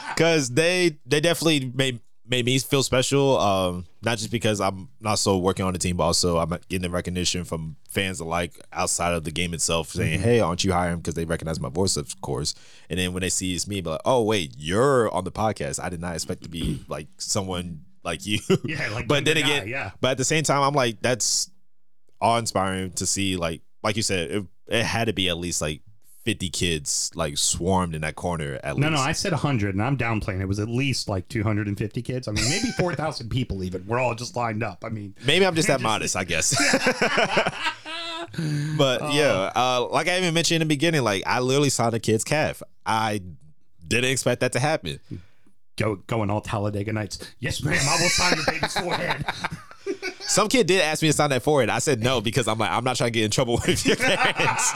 because 0.09 0.49
they 0.49 0.97
they 1.05 1.21
definitely 1.21 1.71
made 1.73 2.01
made 2.31 2.45
me 2.45 2.57
feel 2.57 2.81
special. 2.81 3.37
Um, 3.37 3.85
not 4.01 4.17
just 4.17 4.31
because 4.31 4.61
I'm 4.61 4.87
not 5.01 5.19
so 5.19 5.37
working 5.37 5.65
on 5.65 5.73
the 5.73 5.79
team, 5.79 5.97
but 5.97 6.05
also 6.05 6.37
I'm 6.37 6.49
getting 6.49 6.81
the 6.81 6.89
recognition 6.89 7.43
from 7.43 7.75
fans 7.89 8.21
alike 8.21 8.59
outside 8.71 9.13
of 9.13 9.25
the 9.25 9.31
game 9.31 9.53
itself, 9.53 9.89
saying, 9.89 10.19
mm-hmm. 10.19 10.23
"Hey, 10.23 10.39
aren't 10.39 10.63
you 10.63 10.71
hiring?" 10.71 10.97
Because 10.97 11.13
they 11.13 11.25
recognize 11.25 11.59
my 11.59 11.69
voice, 11.69 11.97
of 11.97 12.19
course. 12.21 12.55
And 12.89 12.97
then 12.97 13.13
when 13.13 13.21
they 13.21 13.29
see 13.29 13.53
it's 13.53 13.67
me, 13.67 13.81
be 13.81 13.89
like, 13.89 14.01
"Oh, 14.05 14.23
wait, 14.23 14.55
you're 14.57 15.13
on 15.13 15.25
the 15.25 15.31
podcast." 15.31 15.83
I 15.83 15.89
did 15.89 15.99
not 15.99 16.15
expect 16.15 16.43
to 16.43 16.49
be 16.49 16.83
like 16.87 17.07
someone 17.17 17.81
like 18.03 18.25
you. 18.25 18.39
Yeah, 18.63 18.89
like 18.93 19.07
but 19.09 19.25
then 19.25 19.37
again, 19.37 19.65
guy, 19.65 19.69
yeah. 19.69 19.91
But 19.99 20.11
at 20.11 20.17
the 20.17 20.23
same 20.23 20.43
time, 20.43 20.63
I'm 20.63 20.73
like, 20.73 21.01
that's 21.01 21.51
awe 22.21 22.37
inspiring 22.37 22.93
to 22.93 23.05
see. 23.05 23.35
Like, 23.35 23.61
like 23.83 23.97
you 23.97 24.03
said, 24.03 24.31
it, 24.31 24.45
it 24.67 24.83
had 24.83 25.05
to 25.05 25.13
be 25.13 25.29
at 25.29 25.37
least 25.37 25.61
like 25.61 25.81
50 26.23 26.49
kids 26.49 27.11
like 27.15 27.37
swarmed 27.37 27.95
in 27.95 28.01
that 28.01 28.15
corner 28.15 28.59
at 28.63 28.77
no, 28.77 28.87
least. 28.87 28.91
No, 28.91 28.97
no, 28.97 29.01
I 29.01 29.11
said 29.11 29.31
100 29.31 29.73
and 29.73 29.83
I'm 29.83 29.97
downplaying. 29.97 30.41
It 30.41 30.47
was 30.47 30.59
at 30.59 30.67
least 30.69 31.09
like 31.09 31.27
250 31.29 32.01
kids. 32.01 32.27
I 32.27 32.31
mean, 32.31 32.47
maybe 32.49 32.67
4,000 32.77 33.29
people 33.29 33.63
even. 33.63 33.85
We're 33.87 33.99
all 33.99 34.15
just 34.15 34.35
lined 34.35 34.63
up. 34.63 34.83
I 34.85 34.89
mean, 34.89 35.15
maybe 35.25 35.45
I'm 35.45 35.55
just 35.55 35.67
that 35.67 35.81
modest, 35.81 36.15
I 36.15 36.23
guess. 36.23 36.55
but 38.77 39.01
uh, 39.01 39.11
yeah, 39.13 39.51
uh, 39.55 39.87
like 39.89 40.07
I 40.07 40.17
even 40.17 40.33
mentioned 40.33 40.61
in 40.61 40.67
the 40.67 40.73
beginning, 40.73 41.03
like 41.03 41.23
I 41.25 41.39
literally 41.39 41.69
saw 41.69 41.89
the 41.89 41.99
kid's 41.99 42.23
calf. 42.23 42.61
I 42.85 43.21
didn't 43.87 44.11
expect 44.11 44.41
that 44.41 44.53
to 44.53 44.59
happen. 44.59 44.99
Go 45.77 45.95
going 45.95 46.29
all 46.29 46.41
Talladega 46.41 46.93
Nights. 46.93 47.33
Yes, 47.39 47.63
ma'am. 47.63 47.79
I 47.79 48.01
will 48.01 48.09
sign 48.09 48.37
the 48.37 48.43
baby's 48.51 48.77
forehead. 48.77 49.25
Some 50.31 50.47
kid 50.47 50.65
did 50.65 50.79
ask 50.79 51.01
me 51.01 51.09
to 51.09 51.13
sign 51.13 51.29
that 51.31 51.43
for 51.43 51.61
it. 51.61 51.69
I 51.69 51.79
said 51.79 52.01
no 52.01 52.21
because 52.21 52.47
I'm 52.47 52.57
like 52.57 52.71
I'm 52.71 52.85
not 52.85 52.95
trying 52.95 53.09
to 53.09 53.11
get 53.11 53.25
in 53.25 53.31
trouble 53.31 53.55
with 53.67 53.85
your 53.85 53.95
parents. 53.97 54.71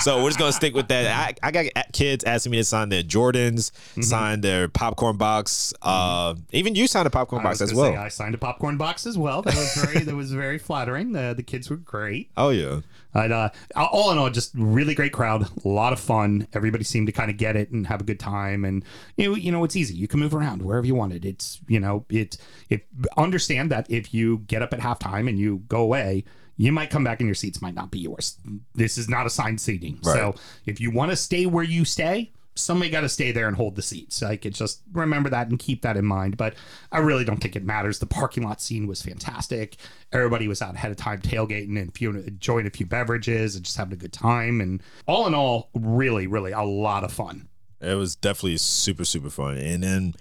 so 0.00 0.22
we're 0.22 0.28
just 0.28 0.38
gonna 0.38 0.52
stick 0.52 0.74
with 0.74 0.88
that. 0.88 1.38
I, 1.42 1.48
I 1.48 1.50
got 1.50 1.92
kids 1.94 2.24
asking 2.24 2.52
me 2.52 2.58
to 2.58 2.64
sign 2.64 2.90
their 2.90 3.02
Jordans, 3.02 3.70
mm-hmm. 3.70 4.02
sign 4.02 4.42
their 4.42 4.68
popcorn 4.68 5.16
box. 5.16 5.72
Uh, 5.80 6.34
even 6.52 6.74
you 6.74 6.86
signed 6.86 7.06
a 7.06 7.10
popcorn 7.10 7.42
box 7.42 7.62
as 7.62 7.72
well. 7.72 7.96
I 7.96 8.08
signed 8.08 8.34
a 8.34 8.38
popcorn 8.38 8.76
box 8.76 9.06
as 9.06 9.16
well. 9.16 9.40
That 9.40 9.54
was 9.54 9.74
very 9.76 10.04
that 10.04 10.14
was 10.14 10.30
very 10.30 10.58
flattering. 10.58 11.12
The 11.12 11.32
the 11.34 11.42
kids 11.42 11.70
were 11.70 11.76
great. 11.76 12.28
Oh 12.36 12.50
yeah. 12.50 12.80
But 13.12 13.32
uh, 13.32 13.50
all 13.74 14.12
in 14.12 14.18
all, 14.18 14.30
just 14.30 14.52
really 14.54 14.94
great 14.94 15.12
crowd, 15.12 15.48
a 15.64 15.68
lot 15.68 15.92
of 15.92 16.00
fun. 16.00 16.46
Everybody 16.52 16.84
seemed 16.84 17.06
to 17.06 17.12
kind 17.12 17.30
of 17.30 17.36
get 17.36 17.56
it 17.56 17.70
and 17.70 17.86
have 17.86 18.00
a 18.00 18.04
good 18.04 18.20
time. 18.20 18.64
And 18.64 18.84
you 19.16 19.30
know, 19.30 19.36
you 19.36 19.50
know, 19.50 19.64
it's 19.64 19.76
easy. 19.76 19.94
You 19.94 20.08
can 20.08 20.20
move 20.20 20.34
around 20.34 20.62
wherever 20.62 20.86
you 20.86 20.94
wanted. 20.94 21.24
It's 21.24 21.60
you 21.68 21.80
know, 21.80 22.04
it's 22.08 22.38
if 22.68 22.82
understand 23.16 23.70
that 23.70 23.90
if 23.90 24.12
you 24.14 24.38
get 24.46 24.62
up 24.62 24.72
at 24.72 24.80
halftime 24.80 25.28
and 25.28 25.38
you 25.38 25.62
go 25.68 25.80
away, 25.80 26.24
you 26.56 26.72
might 26.72 26.90
come 26.90 27.04
back 27.04 27.20
and 27.20 27.28
your 27.28 27.34
seats 27.34 27.62
might 27.62 27.74
not 27.74 27.90
be 27.90 28.00
yours. 28.00 28.36
This 28.74 28.98
is 28.98 29.08
not 29.08 29.26
assigned 29.26 29.60
seating. 29.60 30.00
Right. 30.04 30.14
So 30.14 30.34
if 30.66 30.80
you 30.80 30.90
want 30.90 31.10
to 31.10 31.16
stay 31.16 31.46
where 31.46 31.64
you 31.64 31.84
stay, 31.84 32.32
somebody 32.58 32.90
got 32.90 33.02
to 33.02 33.08
stay 33.08 33.32
there 33.32 33.48
and 33.48 33.56
hold 33.56 33.76
the 33.76 33.82
seats. 33.82 34.20
Like 34.22 34.44
it's 34.44 34.58
just 34.58 34.82
remember 34.92 35.30
that 35.30 35.48
and 35.48 35.58
keep 35.58 35.82
that 35.82 35.96
in 35.96 36.04
mind. 36.04 36.36
But 36.36 36.54
I 36.92 36.98
really 36.98 37.24
don't 37.24 37.38
think 37.38 37.56
it 37.56 37.64
matters. 37.64 37.98
The 37.98 38.06
parking 38.06 38.42
lot 38.42 38.60
scene 38.60 38.86
was 38.86 39.02
fantastic. 39.02 39.76
Everybody 40.12 40.48
was 40.48 40.62
out 40.62 40.74
ahead 40.74 40.90
of 40.90 40.96
time 40.96 41.20
tailgating 41.20 41.80
and 41.80 41.94
few, 41.94 42.10
enjoying 42.10 42.66
a 42.66 42.70
few 42.70 42.86
beverages 42.86 43.56
and 43.56 43.64
just 43.64 43.76
having 43.76 43.94
a 43.94 43.96
good 43.96 44.12
time. 44.12 44.60
And 44.60 44.82
all 45.06 45.26
in 45.26 45.34
all, 45.34 45.70
really, 45.74 46.26
really 46.26 46.52
a 46.52 46.62
lot 46.62 47.04
of 47.04 47.12
fun. 47.12 47.48
It 47.80 47.94
was 47.94 48.16
definitely 48.16 48.56
super, 48.56 49.04
super 49.04 49.30
fun. 49.30 49.56
And 49.56 49.82
then 49.82 50.14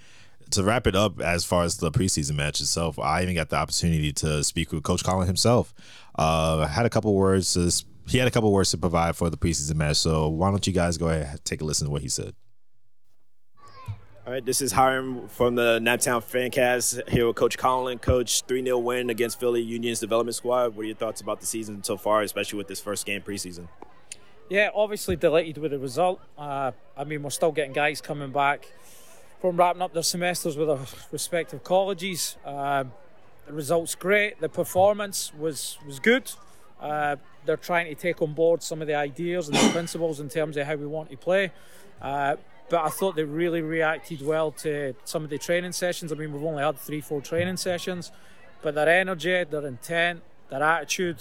to 0.52 0.64
wrap 0.64 0.88
it 0.88 0.96
up, 0.96 1.20
as 1.20 1.44
far 1.44 1.64
as 1.64 1.78
the 1.78 1.92
preseason 1.92 2.36
match 2.36 2.62
itself, 2.62 3.00
I 3.00 3.24
even 3.24 3.36
got 3.36 3.50
the 3.50 3.58
opportunity 3.58 4.14
to 4.14 4.44
speak 4.44 4.72
with 4.72 4.84
Coach 4.84 5.04
Colin 5.04 5.28
himself. 5.28 5.74
Uh, 6.18 6.66
I 6.66 6.68
had 6.68 6.86
a 6.86 6.90
couple 6.90 7.14
words 7.14 7.54
to 7.54 7.72
he 8.08 8.18
had 8.18 8.28
a 8.28 8.32
couple 8.32 8.52
words 8.52 8.72
to 8.72 8.78
provide 8.78 9.16
for 9.16 9.30
the 9.30 9.38
preseason 9.38 9.76
match. 9.76 9.98
So 9.98 10.30
why 10.30 10.50
don't 10.50 10.66
you 10.66 10.74
guys 10.74 10.98
go 10.98 11.10
ahead 11.10 11.28
and 11.30 11.46
take 11.46 11.62
a 11.62 11.66
listen 11.66 11.88
to 11.88 11.92
what 11.92 12.02
he 12.02 12.10
said? 12.10 12.34
All 14.26 14.34
right, 14.34 14.46
this 14.46 14.62
is 14.62 14.74
Hiram 14.74 15.30
from 15.30 15.56
the 15.56 15.80
Naptown 15.80 16.22
Fancast 16.22 17.08
here 17.08 17.28
with 17.28 17.38
Coach 17.38 17.58
Colin. 17.58 17.98
Coach, 17.98 18.42
3 18.42 18.62
0 18.62 18.78
win 18.80 19.10
against 19.10 19.40
Philly 19.40 19.62
Union's 19.62 20.02
development 20.02 20.36
squad. 20.36 20.76
What 20.76 20.84
are 20.84 20.86
your 20.86 20.98
thoughts 20.98 21.22
about 21.22 21.40
the 21.40 21.46
season 21.46 21.82
so 21.82 21.96
far, 21.96 22.22
especially 22.24 22.58
with 22.58 22.68
this 22.68 22.82
first 22.82 23.06
game 23.06 23.22
preseason? 23.22 23.70
Yeah, 24.50 24.70
obviously 24.76 25.16
delighted 25.16 25.58
with 25.58 25.72
the 25.72 25.80
result. 25.80 26.20
Uh, 26.38 26.72
I 26.98 27.06
mean, 27.06 27.24
we're 27.24 27.30
still 27.30 27.54
getting 27.54 27.72
guys 27.72 28.02
coming 28.02 28.32
back 28.32 28.70
from 29.40 29.56
wrapping 29.56 29.82
up 29.82 29.94
their 29.94 30.04
semesters 30.04 30.58
with 30.58 30.68
their 30.68 30.80
respective 31.12 31.64
colleges. 31.64 32.36
Uh, 32.46 32.84
the 33.46 33.54
result's 33.54 33.96
great. 33.96 34.42
The 34.42 34.50
performance 34.50 35.32
was 35.34 35.78
was 35.86 36.00
good. 36.00 36.32
Uh, 36.82 37.16
they're 37.46 37.58
trying 37.58 37.88
to 37.88 37.96
take 37.96 38.22
on 38.22 38.34
board 38.34 38.62
some 38.62 38.82
of 38.82 38.88
the 38.88 38.96
ideas 38.96 39.48
and 39.48 39.58
the 39.58 39.70
principles 39.74 40.20
in 40.20 40.30
terms 40.30 40.58
of 40.58 40.68
how 40.68 40.76
we 40.76 40.86
want 40.86 41.10
to 41.10 41.18
play. 41.18 41.52
Uh, 42.02 42.36
but 42.70 42.84
I 42.84 42.90
thought 42.90 43.16
they 43.16 43.24
really 43.24 43.62
reacted 43.62 44.22
well 44.22 44.52
to 44.52 44.94
some 45.06 45.24
of 45.24 45.30
the 45.30 45.38
training 45.38 45.72
sessions. 45.72 46.12
I 46.12 46.16
mean, 46.16 46.34
we've 46.34 46.44
only 46.44 46.64
had 46.64 46.78
three, 46.78 47.02
four 47.02 47.22
training 47.22 47.58
sessions, 47.58 48.12
but 48.62 48.76
their 48.76 48.90
energy, 48.90 49.44
their 49.46 49.66
intent, 49.66 50.22
their 50.50 50.62
attitude 50.62 51.18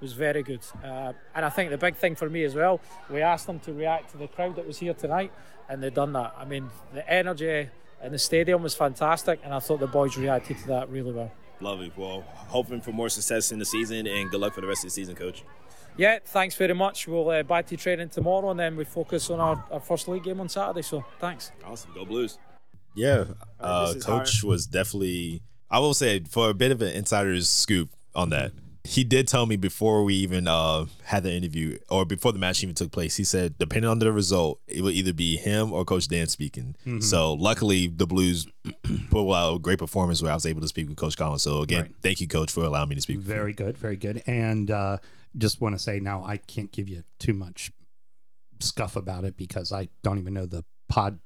was 0.00 0.12
very 0.14 0.42
good. 0.42 0.60
Uh, 0.82 1.12
and 1.34 1.44
I 1.44 1.50
think 1.50 1.70
the 1.70 1.78
big 1.78 1.94
thing 1.94 2.16
for 2.16 2.28
me 2.28 2.44
as 2.44 2.54
well, 2.54 2.80
we 3.08 3.22
asked 3.22 3.46
them 3.46 3.60
to 3.60 3.72
react 3.72 4.10
to 4.12 4.16
the 4.16 4.26
crowd 4.26 4.56
that 4.56 4.66
was 4.66 4.78
here 4.78 4.94
tonight, 4.94 5.32
and 5.68 5.82
they've 5.82 5.94
done 5.94 6.12
that. 6.14 6.34
I 6.36 6.44
mean, 6.44 6.70
the 6.92 7.08
energy 7.08 7.68
in 8.02 8.12
the 8.12 8.18
stadium 8.18 8.62
was 8.62 8.74
fantastic, 8.74 9.40
and 9.44 9.54
I 9.54 9.60
thought 9.60 9.80
the 9.80 9.86
boys 9.86 10.16
reacted 10.16 10.58
to 10.58 10.66
that 10.68 10.88
really 10.88 11.12
well. 11.12 11.30
Lovely. 11.60 11.92
Well, 11.96 12.24
hoping 12.48 12.80
for 12.80 12.92
more 12.92 13.08
success 13.08 13.52
in 13.52 13.58
the 13.58 13.64
season 13.64 14.06
and 14.06 14.30
good 14.30 14.40
luck 14.40 14.54
for 14.54 14.60
the 14.60 14.66
rest 14.66 14.84
of 14.84 14.88
the 14.88 14.94
season, 14.94 15.14
Coach. 15.14 15.44
Yeah, 15.96 16.18
thanks 16.24 16.54
very 16.54 16.74
much. 16.74 17.06
We'll 17.06 17.28
uh, 17.28 17.42
back 17.42 17.66
to 17.66 17.76
training 17.76 18.08
tomorrow 18.08 18.50
and 18.50 18.58
then 18.58 18.76
we 18.76 18.84
focus 18.84 19.28
on 19.28 19.40
our, 19.40 19.64
our 19.70 19.80
first 19.80 20.08
league 20.08 20.24
game 20.24 20.40
on 20.40 20.48
Saturday. 20.48 20.82
So 20.82 21.04
thanks. 21.18 21.52
Awesome. 21.64 21.90
Go 21.94 22.04
Blues. 22.04 22.38
Yeah, 22.94 23.24
uh, 23.60 23.94
Coach 24.02 24.42
was 24.42 24.66
definitely, 24.66 25.42
I 25.70 25.78
will 25.78 25.94
say, 25.94 26.20
for 26.20 26.50
a 26.50 26.54
bit 26.54 26.72
of 26.72 26.82
an 26.82 26.92
insider's 26.92 27.48
scoop 27.48 27.90
on 28.14 28.30
that 28.30 28.52
he 28.84 29.04
did 29.04 29.28
tell 29.28 29.46
me 29.46 29.56
before 29.56 30.04
we 30.04 30.14
even 30.14 30.48
uh, 30.48 30.86
had 31.04 31.22
the 31.22 31.32
interview 31.32 31.78
or 31.90 32.04
before 32.04 32.32
the 32.32 32.38
match 32.38 32.62
even 32.62 32.74
took 32.74 32.90
place. 32.90 33.16
He 33.16 33.24
said, 33.24 33.58
depending 33.58 33.90
on 33.90 33.98
the 33.98 34.10
result, 34.12 34.60
it 34.66 34.82
would 34.82 34.94
either 34.94 35.12
be 35.12 35.36
him 35.36 35.72
or 35.72 35.84
Coach 35.84 36.08
Dan 36.08 36.28
speaking. 36.28 36.76
Mm-hmm. 36.86 37.00
So 37.00 37.34
luckily, 37.34 37.88
the 37.88 38.06
Blues 38.06 38.46
put 39.10 39.32
out 39.32 39.56
a 39.56 39.58
great 39.58 39.78
performance 39.78 40.22
where 40.22 40.32
I 40.32 40.34
was 40.34 40.46
able 40.46 40.62
to 40.62 40.68
speak 40.68 40.88
with 40.88 40.96
Coach 40.96 41.16
Collins. 41.16 41.42
So 41.42 41.60
again, 41.60 41.82
right. 41.82 41.94
thank 42.02 42.20
you, 42.20 42.28
Coach, 42.28 42.50
for 42.50 42.64
allowing 42.64 42.88
me 42.88 42.94
to 42.94 43.02
speak. 43.02 43.18
Very 43.18 43.52
good, 43.52 43.76
very 43.76 43.96
good. 43.96 44.22
And 44.26 44.70
uh, 44.70 44.98
just 45.36 45.60
want 45.60 45.74
to 45.74 45.78
say 45.78 46.00
now, 46.00 46.24
I 46.24 46.38
can't 46.38 46.72
give 46.72 46.88
you 46.88 47.04
too 47.18 47.34
much 47.34 47.70
scuff 48.60 48.96
about 48.96 49.24
it 49.24 49.36
because 49.36 49.72
I 49.72 49.88
don't 50.02 50.18
even 50.18 50.34
know 50.34 50.46
the 50.46 50.64
pod 50.88 51.18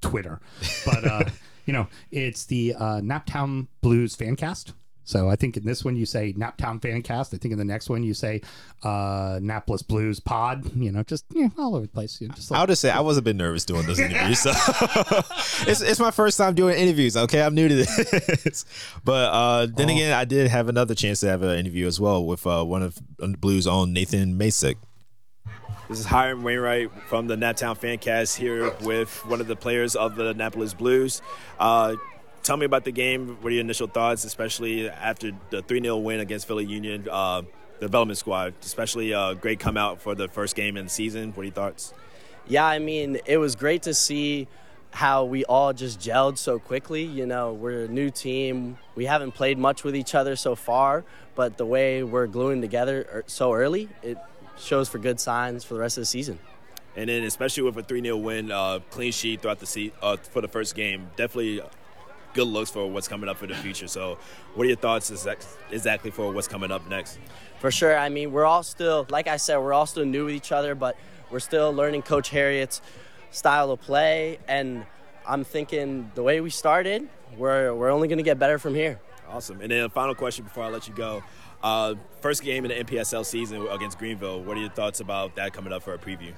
Twitter, 0.00 0.40
but. 0.84 1.04
Uh, 1.04 1.24
you 1.64 1.72
know, 1.72 1.86
it's 2.10 2.46
the 2.46 2.74
uh, 2.74 3.00
Naptown 3.00 3.68
Blues 3.82 4.16
Fancast 4.16 4.72
so 5.04 5.28
I 5.28 5.36
think 5.36 5.56
in 5.56 5.64
this 5.64 5.84
one 5.84 5.96
you 5.96 6.06
say 6.06 6.32
Naptown 6.32 6.80
Fancast. 6.80 7.34
I 7.34 7.38
think 7.38 7.52
in 7.52 7.58
the 7.58 7.64
next 7.64 7.88
one 7.88 8.02
you 8.02 8.14
say 8.14 8.40
uh, 8.82 9.38
Napless 9.40 9.86
Blues 9.86 10.20
Pod. 10.20 10.74
You 10.76 10.92
know, 10.92 11.02
just 11.02 11.24
you 11.34 11.44
know, 11.44 11.52
all 11.58 11.74
over 11.74 11.86
the 11.86 11.92
place. 11.92 12.20
You 12.20 12.28
know, 12.28 12.34
just 12.34 12.50
like, 12.50 12.60
I'll 12.60 12.66
just 12.66 12.80
say 12.80 12.90
I 12.90 13.00
was 13.00 13.16
a 13.16 13.22
bit 13.22 13.36
nervous 13.36 13.64
doing 13.64 13.86
those 13.86 13.98
interviews. 13.98 14.40
So 14.40 14.50
it's 15.68 15.80
it's 15.80 16.00
my 16.00 16.10
first 16.10 16.38
time 16.38 16.54
doing 16.54 16.76
interviews. 16.76 17.16
Okay, 17.16 17.42
I'm 17.42 17.54
new 17.54 17.68
to 17.68 17.74
this, 17.74 18.64
but 19.04 19.32
uh, 19.32 19.66
then 19.66 19.90
oh. 19.90 19.92
again, 19.92 20.12
I 20.12 20.24
did 20.24 20.48
have 20.48 20.68
another 20.68 20.94
chance 20.94 21.20
to 21.20 21.28
have 21.28 21.42
an 21.42 21.58
interview 21.58 21.86
as 21.86 21.98
well 21.98 22.24
with 22.24 22.46
uh, 22.46 22.64
one 22.64 22.82
of 22.82 22.98
the 23.18 23.36
Blues' 23.38 23.66
own 23.66 23.92
Nathan 23.92 24.38
Masek. 24.38 24.76
This 25.88 25.98
is 25.98 26.06
Hiram 26.06 26.42
Wainwright 26.42 26.90
from 27.06 27.26
the 27.26 27.36
Naptown 27.36 27.78
Fancast 27.78 28.36
here 28.36 28.72
with 28.80 29.10
one 29.26 29.40
of 29.40 29.46
the 29.46 29.56
players 29.56 29.94
of 29.94 30.14
the 30.16 30.28
Annapolis 30.28 30.72
Blues. 30.72 31.20
Uh, 31.58 31.96
tell 32.42 32.56
me 32.56 32.66
about 32.66 32.84
the 32.84 32.92
game. 32.92 33.38
What 33.40 33.50
are 33.50 33.54
your 33.54 33.60
initial 33.60 33.86
thoughts, 33.86 34.24
especially 34.24 34.88
after 34.88 35.32
the 35.50 35.62
3 35.62 35.82
0 35.82 35.96
win 35.98 36.20
against 36.20 36.46
Philly 36.46 36.64
Union? 36.64 37.08
Uh, 37.10 37.42
development 37.80 38.16
squad, 38.16 38.54
especially 38.62 39.10
a 39.10 39.18
uh, 39.18 39.34
great 39.34 39.58
come 39.58 39.76
out 39.76 40.00
for 40.00 40.14
the 40.14 40.28
first 40.28 40.54
game 40.54 40.76
in 40.76 40.84
the 40.84 40.90
season. 40.90 41.30
What 41.30 41.42
are 41.42 41.44
your 41.44 41.52
thoughts? 41.52 41.92
Yeah, 42.46 42.64
I 42.64 42.78
mean, 42.78 43.18
it 43.26 43.38
was 43.38 43.56
great 43.56 43.82
to 43.82 43.94
see 43.94 44.46
how 44.92 45.24
we 45.24 45.44
all 45.46 45.72
just 45.72 45.98
gelled 45.98 46.38
so 46.38 46.58
quickly. 46.58 47.02
You 47.02 47.26
know, 47.26 47.52
we're 47.52 47.84
a 47.84 47.88
new 47.88 48.10
team. 48.10 48.78
We 48.94 49.06
haven't 49.06 49.32
played 49.32 49.58
much 49.58 49.82
with 49.82 49.96
each 49.96 50.14
other 50.14 50.36
so 50.36 50.54
far, 50.54 51.04
but 51.34 51.58
the 51.58 51.66
way 51.66 52.04
we're 52.04 52.28
gluing 52.28 52.60
together 52.60 53.06
er, 53.12 53.24
so 53.26 53.52
early, 53.52 53.88
it 54.02 54.18
shows 54.58 54.88
for 54.88 54.98
good 54.98 55.18
signs 55.18 55.64
for 55.64 55.74
the 55.74 55.80
rest 55.80 55.98
of 55.98 56.02
the 56.02 56.06
season. 56.06 56.38
And 56.94 57.08
then, 57.08 57.24
especially 57.24 57.62
with 57.64 57.76
a 57.78 57.82
3 57.82 58.02
0 58.02 58.16
win, 58.18 58.52
uh, 58.52 58.80
clean 58.90 59.12
sheet 59.12 59.40
throughout 59.40 59.60
the 59.60 59.66
se- 59.66 59.92
uh, 60.02 60.18
for 60.18 60.40
the 60.40 60.48
first 60.48 60.74
game, 60.74 61.10
definitely 61.16 61.62
good 62.34 62.46
looks 62.46 62.70
for 62.70 62.88
what's 62.90 63.08
coming 63.08 63.28
up 63.28 63.36
for 63.36 63.46
the 63.46 63.54
future. 63.54 63.86
So, 63.86 64.18
what 64.54 64.64
are 64.64 64.68
your 64.68 64.76
thoughts 64.76 65.10
exactly 65.70 66.10
for 66.10 66.32
what's 66.32 66.48
coming 66.48 66.70
up 66.70 66.88
next? 66.88 67.18
For 67.58 67.70
sure. 67.70 67.96
I 67.96 68.08
mean, 68.08 68.32
we're 68.32 68.44
all 68.44 68.62
still, 68.62 69.06
like 69.10 69.26
I 69.26 69.36
said, 69.36 69.58
we're 69.58 69.72
all 69.72 69.86
still 69.86 70.04
new 70.04 70.26
with 70.26 70.34
each 70.34 70.52
other, 70.52 70.74
but 70.74 70.96
we're 71.30 71.40
still 71.40 71.72
learning 71.72 72.02
Coach 72.02 72.30
Harriet's 72.30 72.82
style 73.30 73.70
of 73.70 73.80
play. 73.80 74.38
And 74.48 74.84
I'm 75.26 75.44
thinking 75.44 76.10
the 76.14 76.22
way 76.22 76.40
we 76.40 76.50
started, 76.50 77.08
we're, 77.36 77.74
we're 77.74 77.90
only 77.90 78.08
going 78.08 78.18
to 78.18 78.24
get 78.24 78.38
better 78.38 78.58
from 78.58 78.74
here. 78.74 79.00
Awesome. 79.28 79.60
And 79.60 79.70
then, 79.70 79.84
a 79.84 79.88
final 79.88 80.14
question 80.14 80.44
before 80.44 80.64
I 80.64 80.68
let 80.68 80.88
you 80.88 80.94
go. 80.94 81.22
Uh, 81.62 81.94
first 82.20 82.42
game 82.42 82.64
in 82.64 82.70
the 82.70 82.84
NPSL 82.84 83.24
season 83.24 83.66
against 83.68 83.98
Greenville. 83.98 84.42
What 84.42 84.56
are 84.56 84.60
your 84.60 84.70
thoughts 84.70 85.00
about 85.00 85.36
that 85.36 85.52
coming 85.52 85.72
up 85.72 85.82
for 85.82 85.94
a 85.94 85.98
preview? 85.98 86.32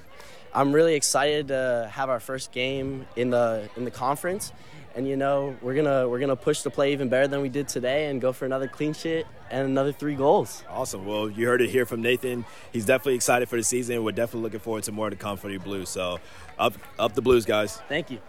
I'm 0.53 0.71
really 0.71 0.95
excited 0.95 1.49
to 1.49 1.89
have 1.91 2.09
our 2.09 2.21
first 2.21 2.51
game 2.53 3.05
in 3.17 3.29
the 3.31 3.69
in 3.75 3.83
the 3.83 3.91
conference, 3.91 4.53
and 4.95 5.07
you 5.07 5.17
know 5.17 5.55
we're 5.61 5.75
gonna 5.75 6.07
we're 6.07 6.19
gonna 6.19 6.35
push 6.35 6.61
to 6.61 6.69
play 6.69 6.93
even 6.93 7.09
better 7.09 7.27
than 7.27 7.41
we 7.41 7.49
did 7.49 7.67
today 7.67 8.07
and 8.07 8.21
go 8.21 8.31
for 8.31 8.45
another 8.45 8.67
clean 8.67 8.93
sheet 8.93 9.25
and 9.51 9.67
another 9.67 9.91
three 9.91 10.15
goals. 10.15 10.63
Awesome. 10.69 11.05
Well, 11.05 11.29
you 11.29 11.45
heard 11.45 11.61
it 11.61 11.69
here 11.69 11.85
from 11.85 12.01
Nathan. 12.01 12.45
He's 12.71 12.85
definitely 12.85 13.15
excited 13.15 13.49
for 13.49 13.57
the 13.57 13.63
season. 13.63 14.03
We're 14.03 14.11
definitely 14.11 14.43
looking 14.43 14.61
forward 14.61 14.83
to 14.83 14.91
more 14.91 15.09
to 15.09 15.15
come 15.15 15.37
for 15.37 15.49
the 15.49 15.57
Blues. 15.57 15.89
So, 15.89 16.19
up 16.57 16.73
up 16.97 17.13
the 17.13 17.21
Blues, 17.21 17.45
guys. 17.45 17.81
Thank 17.89 18.09
you. 18.09 18.19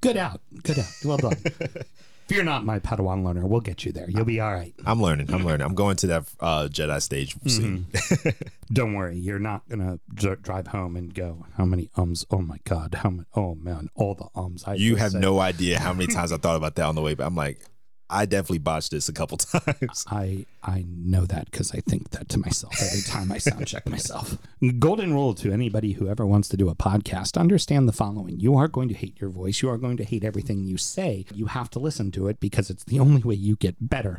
Good 0.00 0.16
out. 0.16 0.40
Good 0.62 0.78
out. 0.78 0.92
Well 1.04 1.18
done. 1.18 1.36
Fear 2.26 2.42
not, 2.42 2.64
my 2.64 2.80
Padawan 2.80 3.24
learner. 3.24 3.46
We'll 3.46 3.60
get 3.60 3.84
you 3.84 3.92
there. 3.92 4.10
You'll 4.10 4.24
be 4.24 4.40
all 4.40 4.52
right. 4.52 4.74
I'm 4.84 5.00
learning. 5.00 5.32
I'm 5.32 5.44
learning. 5.44 5.64
I'm 5.64 5.74
going 5.76 5.96
to 5.96 6.06
that 6.08 6.24
uh, 6.40 6.68
Jedi 6.70 7.00
stage 7.00 7.36
soon. 7.46 7.86
Mm-hmm. 7.92 8.30
Don't 8.72 8.94
worry. 8.94 9.16
You're 9.16 9.38
not 9.38 9.62
gonna 9.68 10.00
drive 10.12 10.66
home 10.68 10.96
and 10.96 11.14
go. 11.14 11.46
How 11.56 11.64
many 11.64 11.88
ums? 11.96 12.26
Oh 12.30 12.38
my 12.40 12.58
god. 12.64 12.96
How 13.02 13.10
many? 13.10 13.26
Oh 13.36 13.54
man. 13.54 13.90
All 13.94 14.14
the 14.14 14.26
ums. 14.34 14.64
I 14.66 14.74
you 14.74 14.96
have 14.96 15.14
no 15.14 15.38
idea 15.38 15.78
how 15.78 15.92
many 15.92 16.12
times 16.12 16.32
I 16.32 16.36
thought 16.38 16.56
about 16.56 16.74
that 16.76 16.86
on 16.86 16.96
the 16.96 17.02
way. 17.02 17.14
But 17.14 17.26
I'm 17.26 17.36
like, 17.36 17.60
I 18.08 18.26
definitely 18.26 18.58
botched 18.58 18.92
this 18.92 19.08
a 19.08 19.12
couple 19.12 19.36
times. 19.38 20.04
I 20.08 20.46
I 20.62 20.84
know 20.88 21.24
that 21.26 21.50
because 21.50 21.72
I 21.72 21.80
think 21.80 22.10
that 22.10 22.28
to 22.30 22.38
myself 22.38 22.74
every 22.80 23.02
time 23.02 23.32
I 23.32 23.38
sound 23.38 23.66
check 23.66 23.88
myself. 23.88 24.38
Golden 24.78 25.12
rule 25.12 25.34
to 25.34 25.52
anybody 25.52 25.92
who 25.92 26.08
ever 26.08 26.26
wants 26.26 26.48
to 26.50 26.56
do 26.56 26.68
a 26.68 26.74
podcast: 26.74 27.38
understand 27.38 27.88
the 27.88 27.92
following. 27.92 28.38
You 28.38 28.56
are 28.56 28.68
going 28.68 28.88
to 28.88 28.94
hate 28.94 29.20
your 29.20 29.30
voice. 29.30 29.62
You 29.62 29.70
are 29.70 29.78
going 29.78 29.96
to 29.96 30.04
hate 30.04 30.24
everything 30.24 30.64
you 30.64 30.76
say. 30.76 31.26
You 31.34 31.46
have 31.46 31.70
to 31.70 31.78
listen 31.78 32.10
to 32.12 32.28
it 32.28 32.40
because 32.40 32.70
it's 32.70 32.84
the 32.84 33.00
only 33.00 33.22
way 33.22 33.34
you 33.34 33.56
get 33.56 33.76
better. 33.80 34.18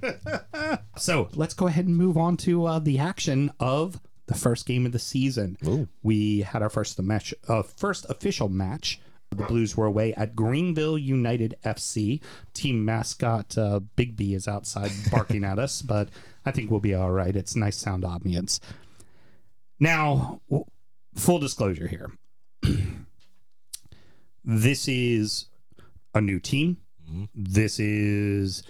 so 0.96 1.28
let's 1.34 1.54
go 1.54 1.66
ahead 1.66 1.86
and 1.86 1.96
move 1.96 2.16
on 2.16 2.36
to 2.38 2.66
uh, 2.66 2.78
the 2.78 2.98
action 2.98 3.52
of 3.60 4.00
the 4.26 4.34
first 4.34 4.66
game 4.66 4.86
of 4.86 4.92
the 4.92 4.98
season. 4.98 5.56
Ooh. 5.66 5.88
We 6.02 6.40
had 6.40 6.62
our 6.62 6.70
first 6.70 7.00
match, 7.02 7.34
uh, 7.48 7.62
first 7.62 8.06
official 8.08 8.48
match 8.48 9.00
the 9.30 9.44
Blues 9.44 9.76
were 9.76 9.86
away 9.86 10.12
at 10.14 10.34
Greenville 10.34 10.98
United 10.98 11.54
FC. 11.64 12.20
Team 12.52 12.84
mascot 12.84 13.56
uh, 13.56 13.80
Big 13.96 14.16
B 14.16 14.34
is 14.34 14.48
outside 14.48 14.90
barking 15.10 15.44
at 15.44 15.58
us, 15.58 15.82
but 15.82 16.08
I 16.44 16.50
think 16.50 16.70
we'll 16.70 16.80
be 16.80 16.94
all 16.94 17.12
right. 17.12 17.34
It's 17.34 17.56
nice 17.56 17.76
sound 17.76 18.02
ambience. 18.02 18.60
Now, 19.78 20.40
full 21.14 21.38
disclosure 21.38 21.86
here. 21.86 22.12
this 24.44 24.88
is 24.88 25.46
a 26.14 26.20
new 26.20 26.40
team. 26.40 26.78
Mm-hmm. 27.08 27.24
This 27.34 27.78
is 27.78 28.62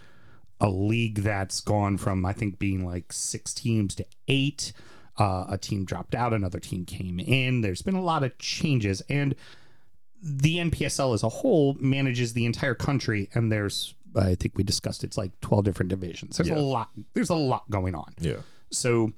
a 0.61 0.69
league 0.69 1.17
that's 1.17 1.61
gone 1.61 1.97
from 1.97 2.25
I 2.27 2.33
think 2.33 2.59
being 2.59 2.85
like 2.85 3.13
six 3.13 3.55
teams 3.55 3.95
to 3.97 4.07
eight. 4.29 4.73
Uh, 5.19 5.47
a 5.51 5.59
team 5.59 5.85
dropped 5.85 6.15
out, 6.15 6.33
another 6.33 6.61
team 6.61 6.85
came 6.87 7.21
in. 7.21 7.61
There's 7.61 7.83
been 7.83 7.95
a 7.95 8.03
lot 8.03 8.23
of 8.23 8.39
changes, 8.39 9.03
and 9.11 9.35
the 10.23 10.59
NPSL 10.59 11.15
as 11.15 11.23
a 11.23 11.29
whole 11.29 11.77
manages 11.81 12.33
the 12.33 12.45
entire 12.47 12.75
country, 12.75 13.29
and 13.35 13.51
there's 13.51 13.95
I 14.17 14.35
think 14.35 14.57
we 14.57 14.65
discussed 14.65 15.05
it's 15.05 15.17
like 15.17 15.31
12 15.41 15.65
different 15.65 15.89
divisions. 15.89 16.37
There's 16.37 16.49
Yeah. 16.49 16.59
a 16.59 16.61
lot. 16.61 16.91
There's 17.15 17.31
a 17.31 17.35
lot 17.37 17.71
going 17.71 17.95
on. 17.95 18.13
Yeah. 18.19 18.39
So 18.73 19.13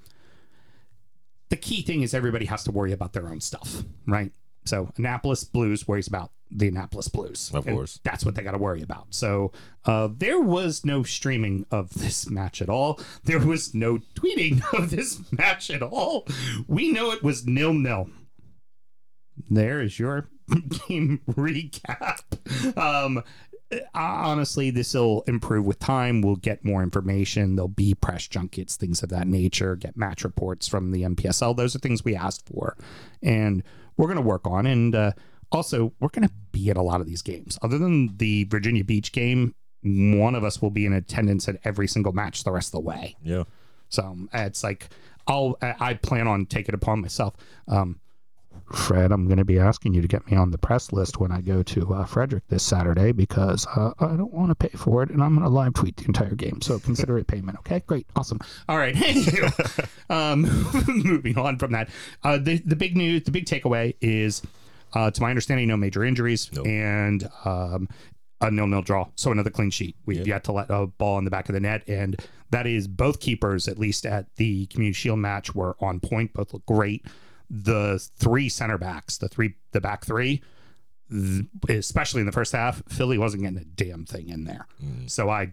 the 1.49 1.57
key 1.57 1.83
thing 1.83 2.03
is 2.03 2.15
everybody 2.15 2.47
has 2.47 2.65
to 2.65 2.73
worry 2.73 2.93
about 2.93 3.13
their 3.13 3.29
own 3.29 3.41
stuff, 3.41 3.85
right? 4.07 4.33
So 4.65 4.91
Annapolis 4.97 5.45
Blues 5.45 5.89
worries 5.89 6.07
about 6.07 6.31
the 6.51 6.69
Annapolis 6.69 7.09
Blues. 7.09 7.51
Of 7.55 7.67
course. 7.67 8.01
That's 8.05 8.25
what 8.25 8.35
they 8.35 8.43
got 8.43 8.53
to 8.53 8.59
worry 8.59 8.83
about. 8.83 9.07
So 9.11 9.53
uh, 9.87 10.09
there 10.15 10.41
was 10.41 10.85
no 10.85 11.03
streaming 11.03 11.65
of 11.71 11.91
this 11.95 12.29
match 12.29 12.61
at 12.63 12.69
all. 12.69 13.01
There 13.25 13.39
was 13.39 13.75
no 13.75 13.99
tweeting 14.15 14.63
of 14.79 14.91
this 14.91 15.21
match 15.33 15.71
at 15.71 15.83
all. 15.83 16.27
We 16.69 16.93
know 16.93 17.11
it 17.13 17.23
was 17.23 17.47
nil 17.47 17.73
nil. 17.73 18.11
There 19.51 19.81
is 19.81 19.99
your 19.99 20.29
game 20.89 21.21
recap. 21.31 22.21
Um, 22.77 23.23
honestly, 23.95 24.71
this 24.71 24.95
will 24.95 25.23
improve 25.23 25.67
with 25.67 25.79
time. 25.79 26.21
We'll 26.21 26.37
get 26.37 26.65
more 26.65 26.83
information. 26.83 27.57
There'll 27.57 27.69
be 27.69 27.95
press 27.95 28.27
junkets, 28.27 28.77
things 28.77 29.03
of 29.03 29.09
that 29.11 29.27
nature, 29.27 29.77
get 29.77 29.97
match 29.97 30.25
reports 30.25 30.69
from 30.69 30.93
the 30.93 31.03
NPSL. 31.03 31.57
Those 31.57 31.75
are 31.75 31.79
things 31.79 32.05
we 32.05 32.15
asked 32.15 32.47
for. 32.47 32.77
And 33.23 33.63
we're 33.97 34.07
going 34.07 34.17
to 34.17 34.23
work 34.23 34.47
on. 34.47 34.67
And 34.67 34.95
uh, 34.95 35.13
also, 35.51 35.93
we're 36.01 36.09
going 36.09 36.29
to 36.29 36.35
be 36.53 36.71
at 36.71 36.77
a 36.77 36.83
lot 36.83 37.01
of 37.01 37.07
these 37.07 37.23
games. 37.23 37.59
Other 37.63 37.79
than 37.79 38.17
the 38.17 38.45
Virginia 38.45 38.85
Beach 38.85 39.13
game, 39.13 39.55
one 39.83 40.35
of 40.35 40.45
us 40.45 40.63
will 40.63 40.71
be 40.71 40.87
in 40.87 40.93
attendance 40.93 41.49
at 41.49 41.59
every 41.65 41.89
single 41.89 42.13
match 42.13 42.45
the 42.45 42.53
rest 42.53 42.69
of 42.69 42.83
the 42.83 42.89
way. 42.89 43.17
Yeah. 43.23 43.45
So 43.89 44.05
um, 44.05 44.31
it's 44.33 44.65
like, 44.65 44.89
I'll, 45.27 45.57
I 45.61 45.75
I 45.79 45.95
plan 45.95 46.27
on 46.27 46.47
taking 46.47 46.73
it 46.73 46.75
upon 46.75 47.01
myself. 47.01 47.35
Um, 47.69 48.01
Fred, 48.75 49.13
I'm 49.13 49.27
going 49.27 49.39
to 49.39 49.45
be 49.45 49.59
asking 49.59 49.95
you 49.95 50.03
to 50.03 50.09
get 50.09 50.29
me 50.31 50.37
on 50.37 50.51
the 50.51 50.59
press 50.59 50.93
list 50.93 51.19
when 51.19 51.31
I 51.31 51.41
go 51.41 51.63
to 51.63 51.95
uh, 51.95 52.05
Frederick 52.05 52.45
this 52.49 52.63
Saturday 52.63 53.13
because 53.13 53.67
uh, 53.77 53.93
I 54.01 54.17
don't 54.17 54.33
want 54.33 54.51
to 54.51 54.55
pay 54.55 54.77
for 54.77 55.03
it 55.03 55.11
and 55.11 55.23
I'm 55.23 55.35
going 55.35 55.45
to 55.45 55.49
live 55.49 55.75
tweet 55.75 55.97
the 55.97 56.05
entire 56.07 56.35
game. 56.35 56.61
So 56.61 56.79
consider 56.81 57.19
it 57.19 57.27
payment. 57.27 57.59
Okay, 57.61 57.83
great, 57.87 58.07
awesome. 58.17 58.39
All 58.69 58.79
right, 58.79 58.95
anywho, 58.97 59.89
um, 60.11 60.43
moving 61.05 61.39
on 61.39 61.59
from 61.59 61.73
that, 61.73 61.91
uh, 62.25 62.39
the 62.39 62.59
the 62.65 62.77
big 62.77 62.97
news, 62.97 63.25
the 63.25 63.31
big 63.31 63.47
takeaway 63.47 63.95
is, 64.01 64.43
uh, 64.95 65.11
to 65.11 65.23
my 65.23 65.31
understanding, 65.31 65.69
no 65.69 65.77
major 65.77 66.05
injuries 66.05 66.51
and 66.65 67.29
um, 67.45 67.89
a 68.41 68.51
nil-nil 68.51 68.83
draw. 68.83 69.07
So 69.15 69.31
another 69.31 69.51
clean 69.51 69.71
sheet. 69.71 69.97
We've 70.05 70.27
yet 70.27 70.45
to 70.45 70.53
let 70.53 70.71
a 70.71 70.87
ball 70.87 71.19
in 71.19 71.25
the 71.25 71.31
back 71.31 71.49
of 71.49 71.55
the 71.55 71.61
net, 71.61 71.83
and 71.89 72.21
that 72.51 72.67
is 72.67 72.89
both 72.89 73.21
keepers, 73.21 73.69
at 73.69 73.79
least 73.79 74.05
at 74.05 74.27
the 74.37 74.67
Community 74.67 74.95
Shield 74.95 75.19
match, 75.19 75.55
were 75.55 75.77
on 75.81 76.01
point. 76.01 76.35
Both 76.35 76.53
look 76.53 76.67
great. 76.67 77.07
The 77.55 77.99
three 78.17 78.49
center 78.49 78.79
backs, 78.79 79.19
the 79.19 79.29
three, 79.29 79.57
the 79.73 79.81
back 79.81 80.07
three, 80.07 80.43
th- 81.11 81.45
especially 81.69 82.21
in 82.21 82.27
the 82.27 82.33
first 82.33 82.53
half, 82.53 82.83
Philly 82.89 83.19
wasn't 83.19 83.43
getting 83.43 83.59
a 83.59 83.65
damn 83.65 84.07
thing 84.07 84.31
in 84.31 84.45
there. 84.45 84.67
So 85.07 85.29
I 85.29 85.53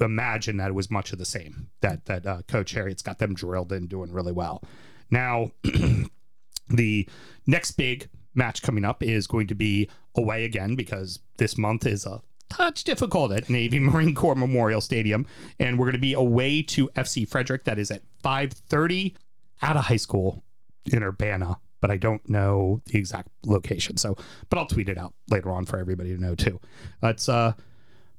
imagine 0.00 0.58
that 0.58 0.68
it 0.68 0.74
was 0.74 0.90
much 0.90 1.12
of 1.12 1.18
the 1.18 1.24
same. 1.24 1.70
That 1.80 2.04
that 2.06 2.26
uh, 2.26 2.42
Coach 2.48 2.72
Harriet's 2.72 3.02
got 3.02 3.18
them 3.18 3.34
drilled 3.34 3.72
in, 3.72 3.86
doing 3.86 4.12
really 4.12 4.32
well. 4.32 4.62
Now, 5.10 5.52
the 6.68 7.08
next 7.46 7.72
big 7.72 8.08
match 8.34 8.62
coming 8.62 8.84
up 8.84 9.02
is 9.02 9.26
going 9.26 9.46
to 9.46 9.54
be 9.54 9.88
away 10.14 10.44
again 10.44 10.74
because 10.74 11.20
this 11.38 11.56
month 11.56 11.86
is 11.86 12.04
a 12.04 12.20
touch 12.50 12.84
difficult 12.84 13.32
at 13.32 13.48
Navy 13.48 13.78
Marine 13.80 14.14
Corps 14.14 14.34
Memorial 14.34 14.80
Stadium, 14.80 15.26
and 15.58 15.78
we're 15.78 15.86
going 15.86 15.92
to 15.94 15.98
be 15.98 16.14
away 16.14 16.62
to 16.62 16.88
FC 16.88 17.26
Frederick. 17.28 17.64
That 17.64 17.78
is 17.78 17.90
at 17.90 18.02
5:30 18.22 19.14
out 19.62 19.76
of 19.76 19.86
high 19.86 19.96
school 19.96 20.44
in 20.92 21.02
Urbana, 21.02 21.58
but 21.80 21.90
I 21.90 21.96
don't 21.96 22.28
know 22.28 22.80
the 22.86 22.98
exact 22.98 23.28
location. 23.44 23.96
So, 23.96 24.16
but 24.50 24.58
I'll 24.58 24.66
tweet 24.66 24.88
it 24.88 24.98
out 24.98 25.14
later 25.30 25.50
on 25.50 25.64
for 25.66 25.78
everybody 25.78 26.14
to 26.14 26.20
know 26.20 26.34
too. 26.34 26.60
Let's 27.02 27.28
uh 27.28 27.52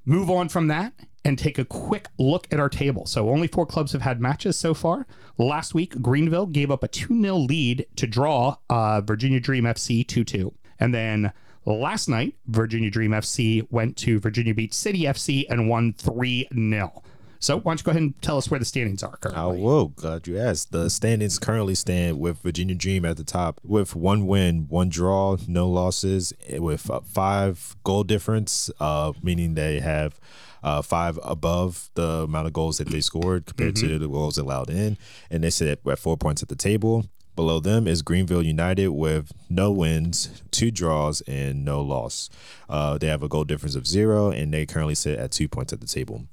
move 0.05 0.29
on 0.29 0.49
from 0.49 0.67
that 0.67 0.93
and 1.25 1.37
take 1.37 1.59
a 1.59 1.65
quick 1.65 2.07
look 2.17 2.47
at 2.51 2.59
our 2.59 2.69
table. 2.69 3.05
So 3.05 3.29
only 3.29 3.47
four 3.47 3.65
clubs 3.65 3.91
have 3.91 4.01
had 4.01 4.21
matches 4.21 4.57
so 4.57 4.73
far. 4.73 5.05
Last 5.37 5.73
week, 5.73 6.01
Greenville 6.01 6.45
gave 6.47 6.71
up 6.71 6.83
a 6.83 6.87
2-0 6.87 7.47
lead 7.47 7.85
to 7.97 8.07
draw 8.07 8.55
uh, 8.69 9.01
Virginia 9.01 9.39
Dream 9.39 9.65
FC 9.65 10.05
2-2. 10.05 10.53
And 10.79 10.93
then 10.93 11.31
last 11.65 12.07
night, 12.07 12.35
Virginia 12.47 12.89
Dream 12.89 13.11
FC 13.11 13.67
went 13.69 13.97
to 13.97 14.19
Virginia 14.19 14.55
Beach 14.55 14.73
City 14.73 15.03
FC 15.03 15.45
and 15.49 15.69
won 15.69 15.93
3-0. 15.93 17.03
So 17.41 17.57
why 17.59 17.71
don't 17.71 17.79
you 17.79 17.83
go 17.85 17.91
ahead 17.91 18.01
and 18.01 18.21
tell 18.21 18.37
us 18.37 18.51
where 18.51 18.59
the 18.59 18.65
standings 18.65 19.01
are 19.01 19.13
I 19.13 19.29
currently? 19.29 19.61
will. 19.61 19.87
Glad 19.87 20.27
you 20.27 20.37
asked. 20.37 20.71
The 20.73 20.89
standings 20.89 21.39
currently 21.39 21.73
stand 21.75 22.19
with 22.19 22.39
Virginia 22.39 22.75
Dream 22.75 23.05
at 23.05 23.15
the 23.17 23.23
top 23.23 23.61
with 23.63 23.95
one 23.95 24.27
win, 24.27 24.65
one 24.67 24.89
draw, 24.89 25.37
no 25.47 25.69
losses, 25.69 26.33
eh, 26.47 26.57
with 26.59 26.89
uh, 26.91 26.99
five 26.99 27.77
goal 27.85 28.03
difference, 28.03 28.69
uh, 28.81 29.13
meaning 29.23 29.53
they 29.53 29.79
have 29.79 30.19
uh, 30.63 30.81
five 30.81 31.17
above 31.23 31.89
the 31.93 32.23
amount 32.23 32.47
of 32.47 32.51
goals 32.51 32.77
that 32.79 32.89
they 32.89 32.99
scored 32.99 33.45
compared 33.45 33.77
to 33.77 33.97
the 33.97 34.09
goals 34.09 34.37
allowed 34.37 34.69
in. 34.69 34.97
And 35.31 35.41
they 35.41 35.49
sit 35.49 35.79
at 35.85 35.99
four 35.99 36.17
points 36.17 36.43
at 36.43 36.49
the 36.49 36.55
table. 36.57 37.05
Below 37.37 37.61
them 37.61 37.87
is 37.87 38.01
Greenville 38.01 38.43
United 38.43 38.89
with 38.89 39.31
no 39.49 39.71
wins, 39.71 40.43
two 40.51 40.71
draws, 40.71 41.21
and 41.21 41.63
no 41.63 41.81
loss. 41.81 42.29
Uh, 42.67 42.97
they 42.97 43.07
have 43.07 43.23
a 43.23 43.29
goal 43.29 43.45
difference 43.45 43.75
of 43.75 43.87
zero, 43.87 44.29
and 44.29 44.53
they 44.53 44.65
currently 44.65 44.95
sit 44.95 45.17
at 45.17 45.31
two 45.31 45.47
points 45.47 45.71
at 45.71 45.79
the 45.79 45.87
table. 45.87 46.25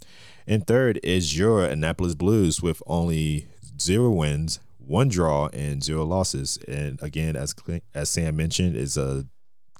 And 0.46 0.66
third 0.66 1.00
is 1.02 1.36
your 1.36 1.64
Annapolis 1.64 2.14
Blues 2.14 2.62
with 2.62 2.82
only 2.86 3.48
zero 3.80 4.10
wins, 4.10 4.60
one 4.78 5.08
draw, 5.08 5.48
and 5.48 5.82
zero 5.82 6.04
losses. 6.04 6.58
And 6.68 7.02
again, 7.02 7.34
as 7.34 7.54
as 7.94 8.10
Sam 8.10 8.36
mentioned, 8.36 8.76
is 8.76 8.96
a 8.96 9.26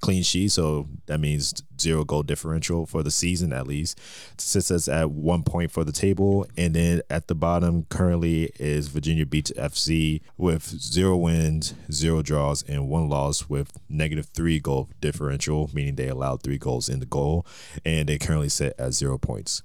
clean 0.00 0.22
sheet, 0.22 0.52
so 0.52 0.88
that 1.06 1.20
means 1.20 1.62
zero 1.80 2.04
goal 2.04 2.22
differential 2.22 2.84
for 2.84 3.02
the 3.02 3.10
season 3.10 3.52
at 3.52 3.66
least. 3.66 3.98
Sits 4.38 4.70
us 4.70 4.88
at 4.88 5.10
one 5.10 5.42
point 5.42 5.70
for 5.70 5.84
the 5.84 5.92
table, 5.92 6.46
and 6.56 6.74
then 6.74 7.00
at 7.08 7.28
the 7.28 7.34
bottom 7.34 7.86
currently 7.88 8.50
is 8.58 8.88
Virginia 8.88 9.24
Beach 9.24 9.52
FC 9.56 10.20
with 10.36 10.64
zero 10.64 11.16
wins, 11.16 11.74
zero 11.90 12.22
draws, 12.22 12.62
and 12.64 12.88
one 12.88 13.08
loss 13.08 13.48
with 13.48 13.78
negative 13.88 14.26
three 14.26 14.60
goal 14.60 14.90
differential, 15.00 15.70
meaning 15.72 15.94
they 15.94 16.08
allowed 16.08 16.42
three 16.42 16.58
goals 16.58 16.88
in 16.88 17.00
the 17.00 17.06
goal, 17.06 17.46
and 17.84 18.08
they 18.08 18.18
currently 18.18 18.48
sit 18.48 18.74
at 18.78 18.92
zero 18.92 19.16
points. 19.16 19.62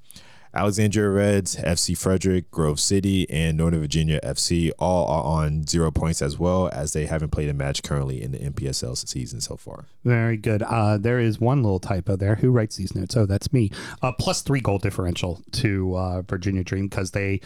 Alexandria 0.54 1.10
Reds, 1.10 1.56
FC 1.56 1.98
Frederick, 1.98 2.52
Grove 2.52 2.80
City, 2.80 3.30
and 3.30 3.58
Northern 3.58 3.80
Virginia 3.80 4.20
FC 4.22 4.72
all 4.78 5.08
are 5.08 5.24
on 5.24 5.66
zero 5.66 5.92
points 5.92 6.22
as 6.22 6.38
well 6.38 6.70
as 6.74 6.94
they 6.94 7.06
haven't 7.06 7.30
played 7.30 7.50
a 7.50 7.54
match 7.54 7.84
currently 7.84 8.22
in 8.22 8.32
the 8.32 8.40
NPSL 8.40 8.98
season 9.08 9.40
so 9.40 9.56
far. 9.56 9.86
Very 10.04 10.36
good. 10.38 10.62
Uh, 10.64 10.98
there 10.98 11.20
is 11.20 11.40
one 11.40 11.64
little 11.64 11.80
typo 11.80 12.16
there. 12.16 12.36
Who 12.36 12.52
writes 12.52 12.76
these 12.76 12.94
notes? 12.94 13.16
Oh, 13.16 13.26
that's 13.26 13.54
me. 13.54 13.72
Uh, 14.02 14.12
plus 14.12 14.42
three 14.42 14.60
goal 14.60 14.78
differential 14.78 15.42
to 15.54 15.96
uh, 15.96 16.22
Virginia 16.24 16.64
Dream 16.64 16.88
because 16.88 17.12
they 17.12 17.40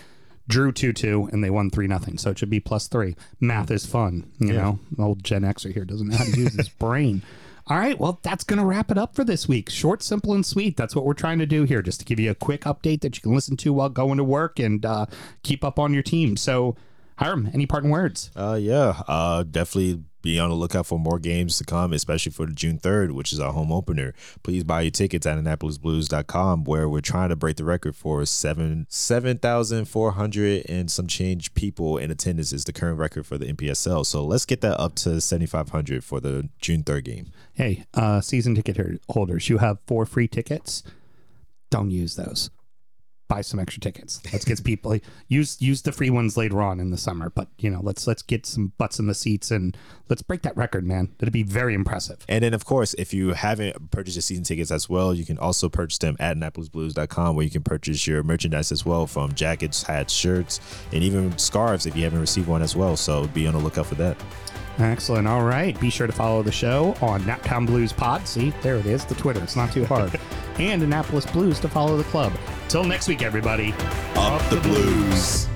drew 0.47 0.71
2 0.71 0.93
2 0.93 1.29
and 1.31 1.43
they 1.43 1.49
won 1.49 1.69
3 1.69 1.87
nothing. 1.87 2.17
So 2.17 2.31
it 2.31 2.39
should 2.39 2.49
be 2.49 2.59
plus 2.59 2.87
three. 2.87 3.15
Math 3.39 3.71
is 3.71 3.85
fun. 3.85 4.31
You 4.39 4.53
know, 4.53 4.79
old 4.99 5.23
Gen 5.23 5.41
Xer 5.41 5.73
here 5.73 5.85
doesn't 5.85 6.07
know 6.07 6.17
how 6.17 6.23
to 6.23 6.39
use 6.39 6.53
his 6.55 6.69
brain. 6.79 7.23
All 7.67 7.77
right, 7.77 7.99
well, 7.99 8.19
that's 8.21 8.43
going 8.43 8.59
to 8.59 8.65
wrap 8.65 8.91
it 8.91 8.97
up 8.97 9.15
for 9.15 9.23
this 9.23 9.47
week. 9.47 9.71
Short, 9.71 10.03
simple, 10.03 10.33
and 10.33 10.45
sweet. 10.45 10.77
That's 10.77 10.95
what 10.95 11.03
we're 11.03 11.15
trying 11.15 11.39
to 11.39 11.47
do 11.47 11.63
here, 11.63 11.81
just 11.81 11.99
to 11.99 12.05
give 12.05 12.19
you 12.19 12.29
a 12.29 12.35
quick 12.35 12.61
update 12.61 13.01
that 13.01 13.15
you 13.15 13.21
can 13.23 13.33
listen 13.33 13.57
to 13.57 13.73
while 13.73 13.89
going 13.89 14.17
to 14.17 14.23
work 14.23 14.59
and 14.59 14.85
uh, 14.85 15.07
keep 15.41 15.63
up 15.63 15.79
on 15.79 15.91
your 15.91 16.03
team. 16.03 16.37
So, 16.37 16.75
Hiram, 17.17 17.49
any 17.53 17.65
parting 17.65 17.89
words? 17.89 18.29
Uh, 18.35 18.57
yeah, 18.59 19.01
uh, 19.07 19.43
definitely 19.43 20.03
be 20.21 20.39
on 20.39 20.49
the 20.49 20.55
lookout 20.55 20.87
for 20.87 20.99
more 20.99 21.19
games 21.19 21.57
to 21.59 21.63
come, 21.63 21.93
especially 21.93 22.31
for 22.31 22.47
the 22.47 22.51
June 22.53 22.79
3rd, 22.79 23.11
which 23.11 23.31
is 23.31 23.39
our 23.39 23.53
home 23.53 23.71
opener. 23.71 24.13
Please 24.43 24.63
buy 24.63 24.81
your 24.81 24.91
tickets 24.91 25.25
at 25.25 25.37
AnnapolisBlues.com, 25.37 26.63
where 26.63 26.89
we're 26.89 26.99
trying 26.99 27.29
to 27.29 27.35
break 27.35 27.57
the 27.57 27.63
record 27.63 27.95
for 27.95 28.25
seven 28.25 28.87
seven 28.89 29.37
thousand 29.37 29.85
four 29.85 30.11
hundred 30.11 30.65
and 30.67 30.89
some 30.89 31.05
change 31.07 31.53
people 31.53 31.97
in 31.97 32.09
attendance 32.11 32.51
is 32.51 32.65
the 32.65 32.73
current 32.73 32.97
record 32.97 33.25
for 33.25 33.37
the 33.37 33.45
NPSL. 33.45 34.05
So 34.05 34.25
let's 34.25 34.45
get 34.45 34.61
that 34.61 34.79
up 34.79 34.95
to 34.95 35.21
7,500 35.21 36.03
for 36.03 36.19
the 36.19 36.49
June 36.59 36.83
3rd 36.83 37.03
game. 37.03 37.31
Hey, 37.53 37.85
uh, 37.93 38.19
season 38.21 38.55
ticket 38.55 39.01
holders, 39.09 39.47
you 39.47 39.59
have 39.59 39.77
four 39.85 40.05
free 40.05 40.27
tickets. 40.27 40.83
Don't 41.69 41.91
use 41.91 42.15
those. 42.15 42.49
Buy 43.27 43.41
some 43.41 43.59
extra 43.59 43.81
tickets. 43.81 44.21
Let's 44.31 44.45
get 44.45 44.63
people 44.63 44.97
use 45.27 45.61
use 45.61 45.81
the 45.81 45.91
free 45.91 46.09
ones 46.09 46.37
later 46.37 46.61
on 46.61 46.79
in 46.79 46.91
the 46.91 46.97
summer. 46.97 47.29
But 47.29 47.47
you 47.57 47.69
know, 47.69 47.79
let's 47.81 48.05
let's 48.07 48.21
get 48.21 48.45
some 48.45 48.73
butts 48.77 48.99
in 48.99 49.07
the 49.07 49.15
seats 49.15 49.51
and 49.51 49.75
let's 50.09 50.21
break 50.21 50.43
that 50.43 50.55
record, 50.55 50.85
man. 50.85 51.09
That'd 51.17 51.33
be 51.33 51.43
very 51.43 51.73
impressive. 51.73 52.23
And 52.29 52.43
then, 52.43 52.53
of 52.53 52.65
course, 52.65 52.93
if 52.95 53.13
you 53.13 53.33
haven't 53.33 53.91
purchased 53.91 54.15
your 54.15 54.21
season 54.21 54.43
tickets 54.43 54.71
as 54.71 54.89
well, 54.89 55.13
you 55.13 55.25
can 55.25 55.37
also 55.37 55.69
purchase 55.69 55.97
them 55.97 56.15
at 56.19 56.37
AnnapolisBlues.com, 56.37 57.35
where 57.35 57.45
you 57.45 57.51
can 57.51 57.63
purchase 57.63 58.05
your 58.05 58.23
merchandise 58.23 58.71
as 58.71 58.85
well 58.85 59.07
from 59.07 59.33
jackets, 59.33 59.83
hats, 59.83 60.13
shirts, 60.13 60.59
and 60.91 61.03
even 61.03 61.37
scarves 61.37 61.85
if 61.85 61.95
you 61.95 62.03
haven't 62.03 62.21
received 62.21 62.47
one 62.47 62.61
as 62.61 62.75
well. 62.75 62.95
So 62.95 63.27
be 63.27 63.47
on 63.47 63.53
the 63.53 63.59
lookout 63.59 63.87
for 63.87 63.95
that. 63.95 64.17
Excellent. 64.77 65.27
All 65.27 65.43
right. 65.43 65.79
Be 65.79 65.89
sure 65.89 66.07
to 66.07 66.13
follow 66.13 66.43
the 66.43 66.51
show 66.51 66.95
on 67.01 67.21
Naptown 67.21 67.65
Blues 67.65 67.93
Pod. 67.93 68.27
See, 68.27 68.51
there 68.61 68.75
it 68.75 68.85
is, 68.85 69.05
the 69.05 69.15
Twitter. 69.15 69.41
It's 69.41 69.55
not 69.55 69.71
too 69.71 69.85
hard. 69.85 70.19
and 70.59 70.83
Annapolis 70.83 71.25
Blues 71.25 71.59
to 71.59 71.69
follow 71.69 71.97
the 71.97 72.03
club. 72.05 72.33
Till 72.67 72.83
next 72.83 73.07
week, 73.07 73.21
everybody. 73.21 73.73
Up 74.15 74.41
the 74.49 74.59
blues. 74.61 75.47